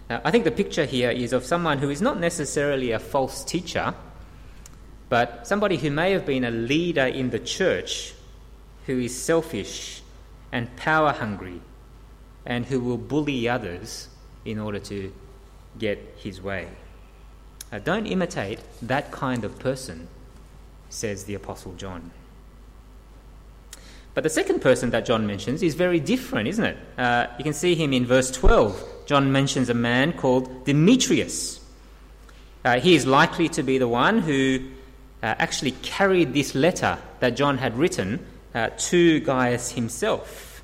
Uh, 0.10 0.20
I 0.24 0.32
think 0.32 0.44
the 0.44 0.52
picture 0.52 0.86
here 0.86 1.10
is 1.10 1.34
of 1.34 1.46
someone 1.46 1.78
who 1.78 1.90
is 1.90 2.02
not 2.02 2.20
necessarily 2.20 2.92
a 2.92 3.00
false 3.00 3.44
teacher, 3.44 3.94
but 5.10 5.48
somebody 5.48 5.78
who 5.78 5.90
may 5.90 6.12
have 6.12 6.26
been 6.26 6.44
a 6.44 6.52
leader 6.52 7.06
in 7.06 7.30
the 7.30 7.40
church 7.40 8.14
who 8.86 9.00
is 9.00 9.18
selfish 9.18 10.02
and 10.52 10.76
power 10.76 11.12
hungry 11.12 11.62
and 12.46 12.66
who 12.66 12.80
will 12.80 12.98
bully 12.98 13.48
others 13.48 14.10
in 14.46 14.60
order 14.60 14.80
to 14.80 15.14
get 15.78 16.16
his 16.18 16.42
way. 16.42 16.68
Uh, 17.72 17.80
don't 17.80 18.06
imitate 18.06 18.60
that 18.82 19.12
kind 19.12 19.46
of 19.46 19.58
person, 19.60 20.08
says 20.92 21.24
the 21.24 21.34
Apostle 21.36 21.74
John. 21.74 22.12
But 24.14 24.24
the 24.24 24.30
second 24.30 24.62
person 24.62 24.90
that 24.90 25.06
John 25.06 25.26
mentions 25.26 25.64
is 25.64 25.74
very 25.74 26.00
different, 26.00 26.50
isn't 26.50 26.66
it? 26.66 26.78
Uh, 26.98 27.28
you 27.38 27.44
can 27.44 27.54
see 27.54 27.76
him 27.76 27.94
in 27.94 28.06
verse 28.06 28.30
12. 28.30 29.06
John 29.06 29.32
mentions 29.32 29.70
a 29.70 29.74
man 29.74 30.14
called 30.14 30.66
Demetrius. 30.66 31.60
Uh, 32.64 32.80
he 32.80 32.94
is 32.94 33.06
likely 33.06 33.48
to 33.50 33.64
be 33.64 33.78
the 33.78 33.88
one 33.88 34.20
who 34.20 34.60
uh, 35.24 35.36
actually 35.40 35.72
carried 35.82 36.34
this 36.34 36.54
letter 36.56 36.98
that 37.20 37.36
John 37.36 37.58
had 37.58 37.78
written 37.78 38.26
uh, 38.54 38.70
to 38.78 39.22
Gaius 39.22 39.72
himself. 39.72 40.62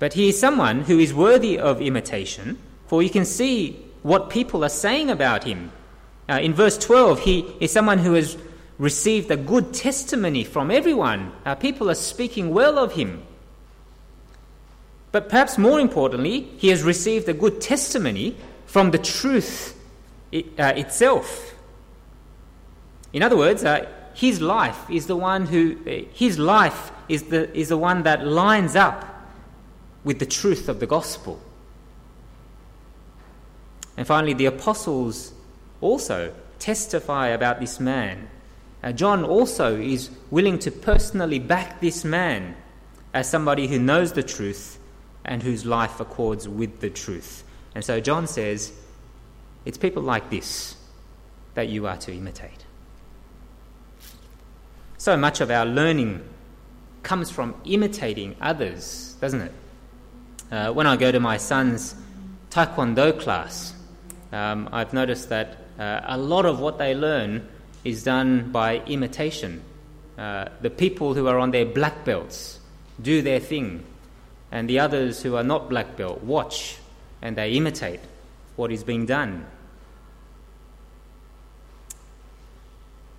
But 0.00 0.14
he 0.14 0.30
is 0.30 0.40
someone 0.40 0.82
who 0.82 0.98
is 0.98 1.14
worthy 1.14 1.58
of 1.58 1.80
imitation, 1.80 2.58
for 2.86 3.02
you 3.02 3.10
can 3.10 3.24
see 3.24 3.84
what 4.02 4.30
people 4.30 4.64
are 4.64 4.70
saying 4.70 5.10
about 5.10 5.44
him. 5.44 5.70
Uh, 6.30 6.38
in 6.38 6.54
verse 6.54 6.78
12, 6.78 7.20
he 7.20 7.56
is 7.58 7.72
someone 7.72 7.98
who 7.98 8.14
has 8.14 8.38
received 8.78 9.32
a 9.32 9.36
good 9.36 9.74
testimony 9.74 10.44
from 10.44 10.70
everyone. 10.70 11.32
Uh, 11.44 11.56
people 11.56 11.90
are 11.90 11.94
speaking 11.96 12.54
well 12.54 12.78
of 12.78 12.92
him. 12.92 13.20
But 15.10 15.28
perhaps 15.28 15.58
more 15.58 15.80
importantly, 15.80 16.42
he 16.56 16.68
has 16.68 16.84
received 16.84 17.28
a 17.28 17.32
good 17.32 17.60
testimony 17.60 18.36
from 18.66 18.92
the 18.92 18.98
truth 18.98 19.76
it, 20.30 20.46
uh, 20.56 20.72
itself. 20.76 21.52
In 23.12 23.24
other 23.24 23.36
words, 23.36 23.64
uh, 23.64 23.88
his 24.14 24.40
life 24.40 24.88
is 24.88 25.08
the 25.08 25.16
one 25.16 25.46
who, 25.46 25.76
uh, 25.84 26.08
his 26.14 26.38
life 26.38 26.92
is 27.08 27.24
the, 27.24 27.52
is 27.58 27.70
the 27.70 27.76
one 27.76 28.04
that 28.04 28.24
lines 28.24 28.76
up 28.76 29.04
with 30.04 30.20
the 30.20 30.26
truth 30.26 30.68
of 30.68 30.78
the 30.78 30.86
gospel. 30.86 31.40
And 33.96 34.06
finally, 34.06 34.34
the 34.34 34.46
apostles 34.46 35.32
also 35.80 36.34
testify 36.58 37.28
about 37.28 37.60
this 37.60 37.80
man 37.80 38.28
uh, 38.82 38.92
John 38.92 39.24
also 39.24 39.76
is 39.76 40.10
willing 40.30 40.58
to 40.60 40.70
personally 40.70 41.38
back 41.38 41.80
this 41.80 42.04
man 42.04 42.56
as 43.12 43.28
somebody 43.28 43.66
who 43.66 43.78
knows 43.78 44.12
the 44.12 44.22
truth 44.22 44.78
and 45.24 45.42
whose 45.42 45.66
life 45.66 46.00
accords 46.00 46.48
with 46.48 46.80
the 46.80 46.88
truth. 46.88 47.44
And 47.74 47.84
so 47.84 48.00
John 48.00 48.26
says, 48.26 48.72
it's 49.64 49.76
people 49.76 50.02
like 50.02 50.30
this 50.30 50.76
that 51.54 51.68
you 51.68 51.86
are 51.86 51.98
to 51.98 52.12
imitate. 52.12 52.64
So 54.96 55.16
much 55.16 55.40
of 55.40 55.50
our 55.50 55.66
learning 55.66 56.26
comes 57.02 57.30
from 57.30 57.54
imitating 57.64 58.36
others, 58.40 59.16
doesn't 59.20 59.40
it? 59.42 59.52
Uh, 60.50 60.72
when 60.72 60.86
I 60.86 60.96
go 60.96 61.12
to 61.12 61.20
my 61.20 61.36
son's 61.36 61.94
taekwondo 62.50 63.18
class, 63.18 63.74
um, 64.32 64.68
I've 64.72 64.92
noticed 64.92 65.28
that 65.28 65.58
uh, 65.80 66.02
a 66.04 66.18
lot 66.18 66.44
of 66.44 66.60
what 66.60 66.76
they 66.76 66.94
learn 66.94 67.48
is 67.84 68.04
done 68.04 68.52
by 68.52 68.76
imitation. 68.80 69.62
Uh, 70.18 70.44
the 70.60 70.68
people 70.68 71.14
who 71.14 71.26
are 71.26 71.38
on 71.38 71.50
their 71.50 71.64
black 71.64 72.04
belts 72.04 72.60
do 73.00 73.22
their 73.22 73.40
thing, 73.40 73.82
and 74.52 74.68
the 74.68 74.78
others 74.78 75.22
who 75.22 75.34
are 75.36 75.42
not 75.42 75.70
black 75.70 75.96
belt 75.96 76.22
watch 76.22 76.76
and 77.22 77.36
they 77.36 77.52
imitate 77.52 78.00
what 78.56 78.70
is 78.70 78.84
being 78.84 79.06
done. 79.06 79.46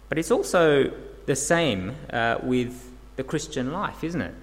But 0.10 0.19
it's 0.19 0.30
also 0.30 0.91
the 1.26 1.36
same 1.36 1.95
uh, 2.12 2.38
with 2.43 2.91
the 3.15 3.24
Christian 3.24 3.71
life, 3.71 4.04
isn't 4.04 4.21
it? 4.21 4.36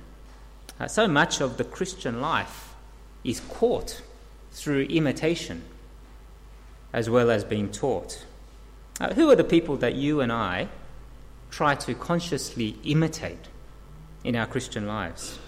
Uh, 0.80 0.88
so 0.88 1.06
much 1.06 1.40
of 1.40 1.56
the 1.56 1.64
Christian 1.64 2.20
life 2.20 2.74
is 3.22 3.40
caught 3.40 4.02
through 4.50 4.82
imitation 4.84 5.62
as 6.92 7.10
well 7.10 7.30
as 7.30 7.44
being 7.44 7.70
taught. 7.70 8.24
Uh, 9.00 9.14
who 9.14 9.30
are 9.30 9.36
the 9.36 9.44
people 9.44 9.76
that 9.76 9.94
you 9.94 10.20
and 10.20 10.32
I 10.32 10.68
try 11.50 11.74
to 11.74 11.94
consciously 11.94 12.76
imitate 12.84 13.48
in 14.24 14.34
our 14.34 14.46
Christian 14.46 14.86
lives? 14.86 15.38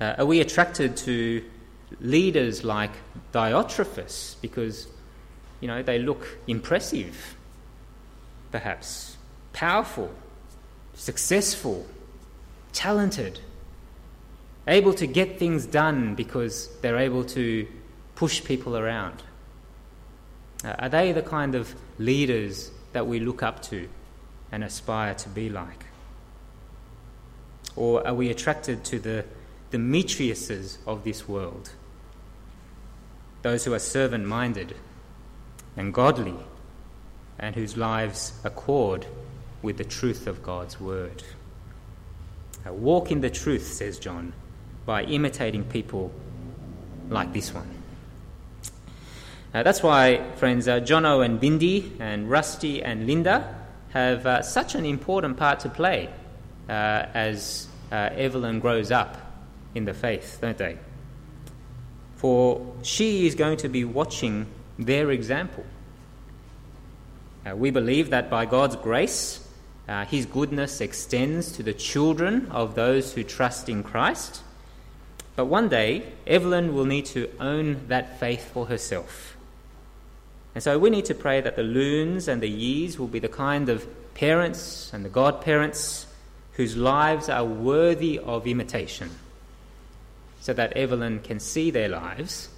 Uh, 0.00 0.14
are 0.18 0.26
we 0.26 0.40
attracted 0.40 0.96
to 0.98 1.44
leaders 2.00 2.64
like 2.64 2.90
Diotrephes 3.32 4.36
because, 4.42 4.88
you 5.60 5.68
know, 5.68 5.82
they 5.82 5.98
look 5.98 6.26
impressive, 6.46 7.36
perhaps, 8.50 9.16
powerful, 9.52 10.10
successful, 10.94 11.86
talented, 12.72 13.40
able 14.66 14.92
to 14.94 15.06
get 15.06 15.38
things 15.38 15.64
done 15.66 16.14
because 16.14 16.68
they're 16.80 16.98
able 16.98 17.24
to 17.24 17.66
push 18.16 18.44
people 18.44 18.76
around? 18.76 19.22
Uh, 20.64 20.74
are 20.78 20.88
they 20.88 21.12
the 21.12 21.22
kind 21.22 21.54
of 21.54 21.74
leaders 21.98 22.70
that 22.92 23.06
we 23.06 23.20
look 23.20 23.42
up 23.42 23.62
to 23.62 23.88
and 24.50 24.64
aspire 24.64 25.14
to 25.14 25.28
be 25.28 25.48
like? 25.48 25.86
Or 27.74 28.06
are 28.06 28.14
we 28.14 28.30
attracted 28.30 28.84
to 28.84 28.98
the 28.98 29.24
Demetriuses 29.70 30.78
of 30.86 31.04
this 31.04 31.28
world? 31.28 31.70
Those 33.42 33.64
who 33.64 33.74
are 33.74 33.78
servant 33.78 34.26
minded 34.26 34.74
and 35.76 35.92
godly 35.92 36.36
and 37.38 37.54
whose 37.54 37.76
lives 37.76 38.32
accord 38.44 39.06
with 39.62 39.76
the 39.76 39.84
truth 39.84 40.26
of 40.26 40.42
God's 40.42 40.80
word. 40.80 41.22
Uh, 42.66 42.72
walk 42.72 43.10
in 43.10 43.20
the 43.20 43.30
truth, 43.30 43.66
says 43.72 43.98
John, 43.98 44.32
by 44.86 45.02
imitating 45.04 45.64
people 45.64 46.12
like 47.10 47.32
this 47.32 47.52
one. 47.52 47.75
Uh, 49.56 49.62
that's 49.62 49.82
why, 49.82 50.22
friends, 50.34 50.68
uh, 50.68 50.80
Jono 50.80 51.24
and 51.24 51.40
Bindi 51.40 51.98
and 51.98 52.28
Rusty 52.28 52.82
and 52.82 53.06
Linda 53.06 53.56
have 53.88 54.26
uh, 54.26 54.42
such 54.42 54.74
an 54.74 54.84
important 54.84 55.38
part 55.38 55.60
to 55.60 55.70
play 55.70 56.10
uh, 56.68 57.06
as 57.14 57.66
uh, 57.90 58.10
Evelyn 58.12 58.60
grows 58.60 58.92
up 58.92 59.16
in 59.74 59.86
the 59.86 59.94
faith, 59.94 60.36
don't 60.42 60.58
they? 60.58 60.76
For 62.16 62.70
she 62.82 63.26
is 63.26 63.34
going 63.34 63.56
to 63.56 63.70
be 63.70 63.82
watching 63.82 64.44
their 64.78 65.10
example. 65.10 65.64
Uh, 67.46 67.56
we 67.56 67.70
believe 67.70 68.10
that 68.10 68.28
by 68.28 68.44
God's 68.44 68.76
grace, 68.76 69.40
His 70.08 70.26
goodness 70.26 70.82
extends 70.82 71.50
to 71.52 71.62
the 71.62 71.72
children 71.72 72.50
of 72.50 72.74
those 72.74 73.14
who 73.14 73.24
trust 73.24 73.70
in 73.70 73.82
Christ. 73.82 74.42
But 75.34 75.46
one 75.46 75.70
day, 75.70 76.12
Evelyn 76.26 76.74
will 76.74 76.84
need 76.84 77.06
to 77.06 77.30
own 77.40 77.88
that 77.88 78.20
faith 78.20 78.52
for 78.52 78.66
herself. 78.66 79.35
And 80.56 80.62
so 80.62 80.78
we 80.78 80.88
need 80.88 81.04
to 81.04 81.14
pray 81.14 81.42
that 81.42 81.54
the 81.54 81.62
loons 81.62 82.28
and 82.28 82.40
the 82.40 82.48
yees 82.48 82.98
will 82.98 83.08
be 83.08 83.18
the 83.18 83.28
kind 83.28 83.68
of 83.68 83.86
parents 84.14 84.90
and 84.94 85.04
the 85.04 85.10
godparents 85.10 86.06
whose 86.52 86.78
lives 86.78 87.28
are 87.28 87.44
worthy 87.44 88.18
of 88.18 88.46
imitation, 88.46 89.10
so 90.40 90.54
that 90.54 90.72
Evelyn 90.72 91.20
can 91.20 91.40
see 91.40 91.70
their 91.70 91.90
lives 91.90 92.48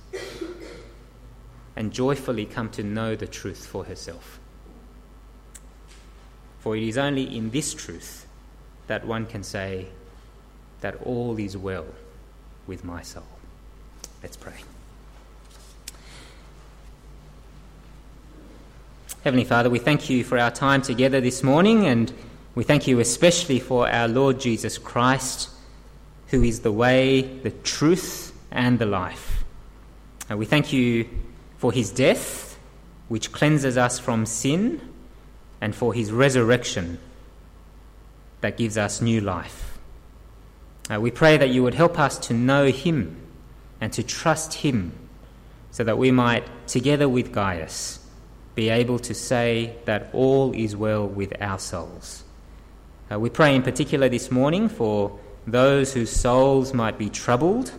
and 1.75 1.93
joyfully 1.93 2.47
come 2.47 2.71
to 2.71 2.85
know 2.85 3.17
the 3.17 3.27
truth 3.27 3.67
for 3.67 3.83
herself. 3.83 4.39
For 6.61 6.77
it 6.77 6.85
is 6.85 6.97
only 6.97 7.37
in 7.37 7.51
this 7.51 7.75
truth 7.75 8.29
that 8.87 9.09
one 9.09 9.27
can 9.27 9.43
say 9.43 9.89
that 10.83 11.03
all 11.03 11.37
is 11.37 11.57
well 11.57 11.87
with 12.65 12.85
my 12.85 13.03
soul. 13.03 13.27
Let's 14.23 14.37
pray. 14.37 14.63
Heavenly 19.25 19.45
Father, 19.45 19.69
we 19.69 19.81
thank 19.81 20.09
you 20.09 20.23
for 20.23 20.39
our 20.39 20.53
time 20.53 20.81
together 20.81 21.21
this 21.21 21.43
morning, 21.43 21.87
and 21.87 22.13
we 22.55 22.63
thank 22.63 22.87
you 22.87 23.01
especially 23.01 23.59
for 23.59 23.89
our 23.91 24.07
Lord 24.07 24.39
Jesus 24.39 24.79
Christ, 24.79 25.51
who 26.29 26.45
is 26.45 26.61
the 26.61 26.71
way, 26.71 27.23
the 27.23 27.51
truth, 27.51 28.33
and 28.53 28.79
the 28.79 28.87
life. 28.87 29.43
And 30.29 30.39
we 30.39 30.47
thank 30.47 30.73
you 30.73 31.09
for 31.57 31.73
his 31.73 31.91
death, 31.91 32.61
which 33.09 33.33
cleanses 33.33 33.77
us 33.77 33.99
from 33.99 34.25
sin, 34.25 34.81
and 35.61 35.75
for 35.75 35.93
his 35.93 36.13
resurrection 36.13 37.01
that 38.41 38.57
gives 38.57 38.79
us 38.79 39.01
new 39.01 39.21
life. 39.21 39.81
Uh, 40.89 41.01
we 41.01 41.11
pray 41.11 41.37
that 41.37 41.49
you 41.49 41.65
would 41.65 41.75
help 41.75 41.99
us 41.99 42.19
to 42.19 42.35
know 42.35 42.67
him 42.67 43.17
and 43.81 43.93
to 43.95 44.05
trust 44.05 44.55
him 44.55 44.93
so 45.73 45.83
that 45.83 45.99
we 45.99 46.13
might, 46.13 46.47
together 46.69 47.09
with 47.09 47.33
Gaius, 47.33 47.99
be 48.59 48.71
able 48.71 48.99
to 48.99 49.15
say 49.15 49.73
that 49.85 50.11
all 50.13 50.51
is 50.53 50.75
well 50.75 51.07
with 51.07 51.33
our 51.41 51.61
souls. 51.61 52.25
Uh, 53.09 53.17
we 53.17 53.31
pray 53.31 53.55
in 53.55 53.63
particular 53.63 54.09
this 54.09 54.33
morning 54.33 54.69
for 54.69 55.17
those 55.47 55.95
whose 55.95 56.11
souls 56.11 56.75
might 56.75 56.99
be 56.99 57.09
troubled, 57.09 57.71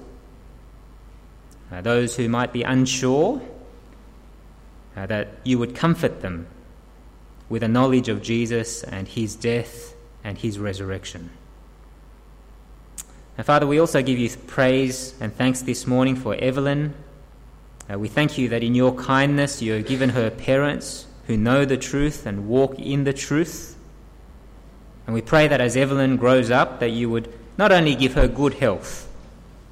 uh, 1.70 1.82
those 1.82 2.16
who 2.16 2.30
might 2.30 2.54
be 2.54 2.64
unsure, 2.64 3.42
uh, 4.96 5.06
that 5.06 5.28
you 5.44 5.60
would 5.60 5.76
comfort 5.76 6.22
them 6.22 6.48
with 7.50 7.62
a 7.62 7.68
knowledge 7.68 8.08
of 8.08 8.22
Jesus 8.22 8.82
and 8.82 9.06
his 9.06 9.36
death 9.36 9.94
and 10.24 10.38
his 10.38 10.58
resurrection. 10.60 11.30
And 13.38 13.46
Father, 13.46 13.68
we 13.68 13.80
also 13.80 14.02
give 14.02 14.18
you 14.18 14.30
praise 14.48 15.14
and 15.20 15.36
thanks 15.36 15.62
this 15.62 15.86
morning 15.86 16.16
for 16.16 16.36
Evelyn. 16.36 16.94
Uh, 17.92 17.98
we 17.98 18.08
thank 18.08 18.38
you 18.38 18.50
that 18.50 18.62
in 18.62 18.76
your 18.76 18.94
kindness 18.94 19.62
you 19.62 19.74
have 19.74 19.88
given 19.88 20.10
her 20.10 20.30
parents 20.30 21.08
who 21.26 21.36
know 21.36 21.66
the 21.66 21.78
truth 21.78 22.26
and 22.26 22.48
walk 22.48 22.78
in 22.78 23.04
the 23.04 23.14
truth. 23.14 23.76
And 25.08 25.14
we 25.14 25.22
pray 25.22 25.48
that 25.48 25.60
as 25.60 25.76
Evelyn 25.76 26.18
grows 26.18 26.52
up, 26.52 26.80
that 26.82 26.92
you 26.92 27.10
would 27.10 27.34
not 27.58 27.72
only 27.72 27.96
give 27.96 28.14
her 28.14 28.28
good 28.28 28.56
health, 28.56 29.10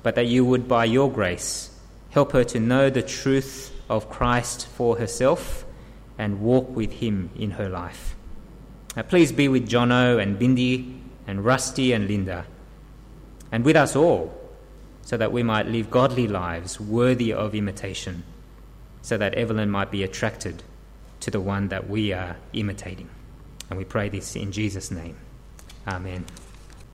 but 0.02 0.16
that 0.16 0.26
you 0.26 0.44
would, 0.46 0.68
by 0.68 0.86
your 0.86 1.12
grace, 1.12 1.70
help 2.10 2.32
her 2.32 2.44
to 2.44 2.60
know 2.60 2.90
the 2.90 3.04
truth 3.04 3.72
of 3.90 4.10
Christ 4.10 4.66
for 4.66 4.98
herself 4.98 5.64
and 6.18 6.42
walk 6.42 6.76
with 6.76 6.94
him 6.94 7.30
in 7.36 7.52
her 7.52 7.70
life. 7.70 8.16
Now, 8.96 9.04
please 9.04 9.32
be 9.32 9.48
with 9.48 9.70
Jono 9.70 10.20
and 10.20 10.40
Bindi 10.40 11.00
and 11.28 11.46
Rusty 11.46 11.94
and 11.94 12.08
Linda, 12.08 12.46
and 13.52 13.64
with 13.64 13.76
us 13.76 13.96
all, 13.96 14.34
so 15.08 15.16
that 15.16 15.32
we 15.32 15.42
might 15.42 15.66
live 15.68 15.90
godly 15.90 16.28
lives 16.28 16.82
worthy 16.82 17.32
of 17.32 17.56
imitation, 17.56 18.26
so 19.02 19.18
that 19.18 19.34
Evelyn 19.36 19.70
might 19.70 19.90
be 19.90 20.04
attracted 20.04 20.64
to 21.22 21.32
the 21.32 21.40
one 21.40 21.70
that 21.70 21.90
we 21.90 22.12
are 22.12 22.36
imitating. 22.52 23.10
And 23.70 23.80
we 23.80 23.86
pray 23.86 24.10
this 24.10 24.36
in 24.36 24.52
Jesus' 24.52 24.92
name. 24.92 25.16
Amen. 25.88 26.26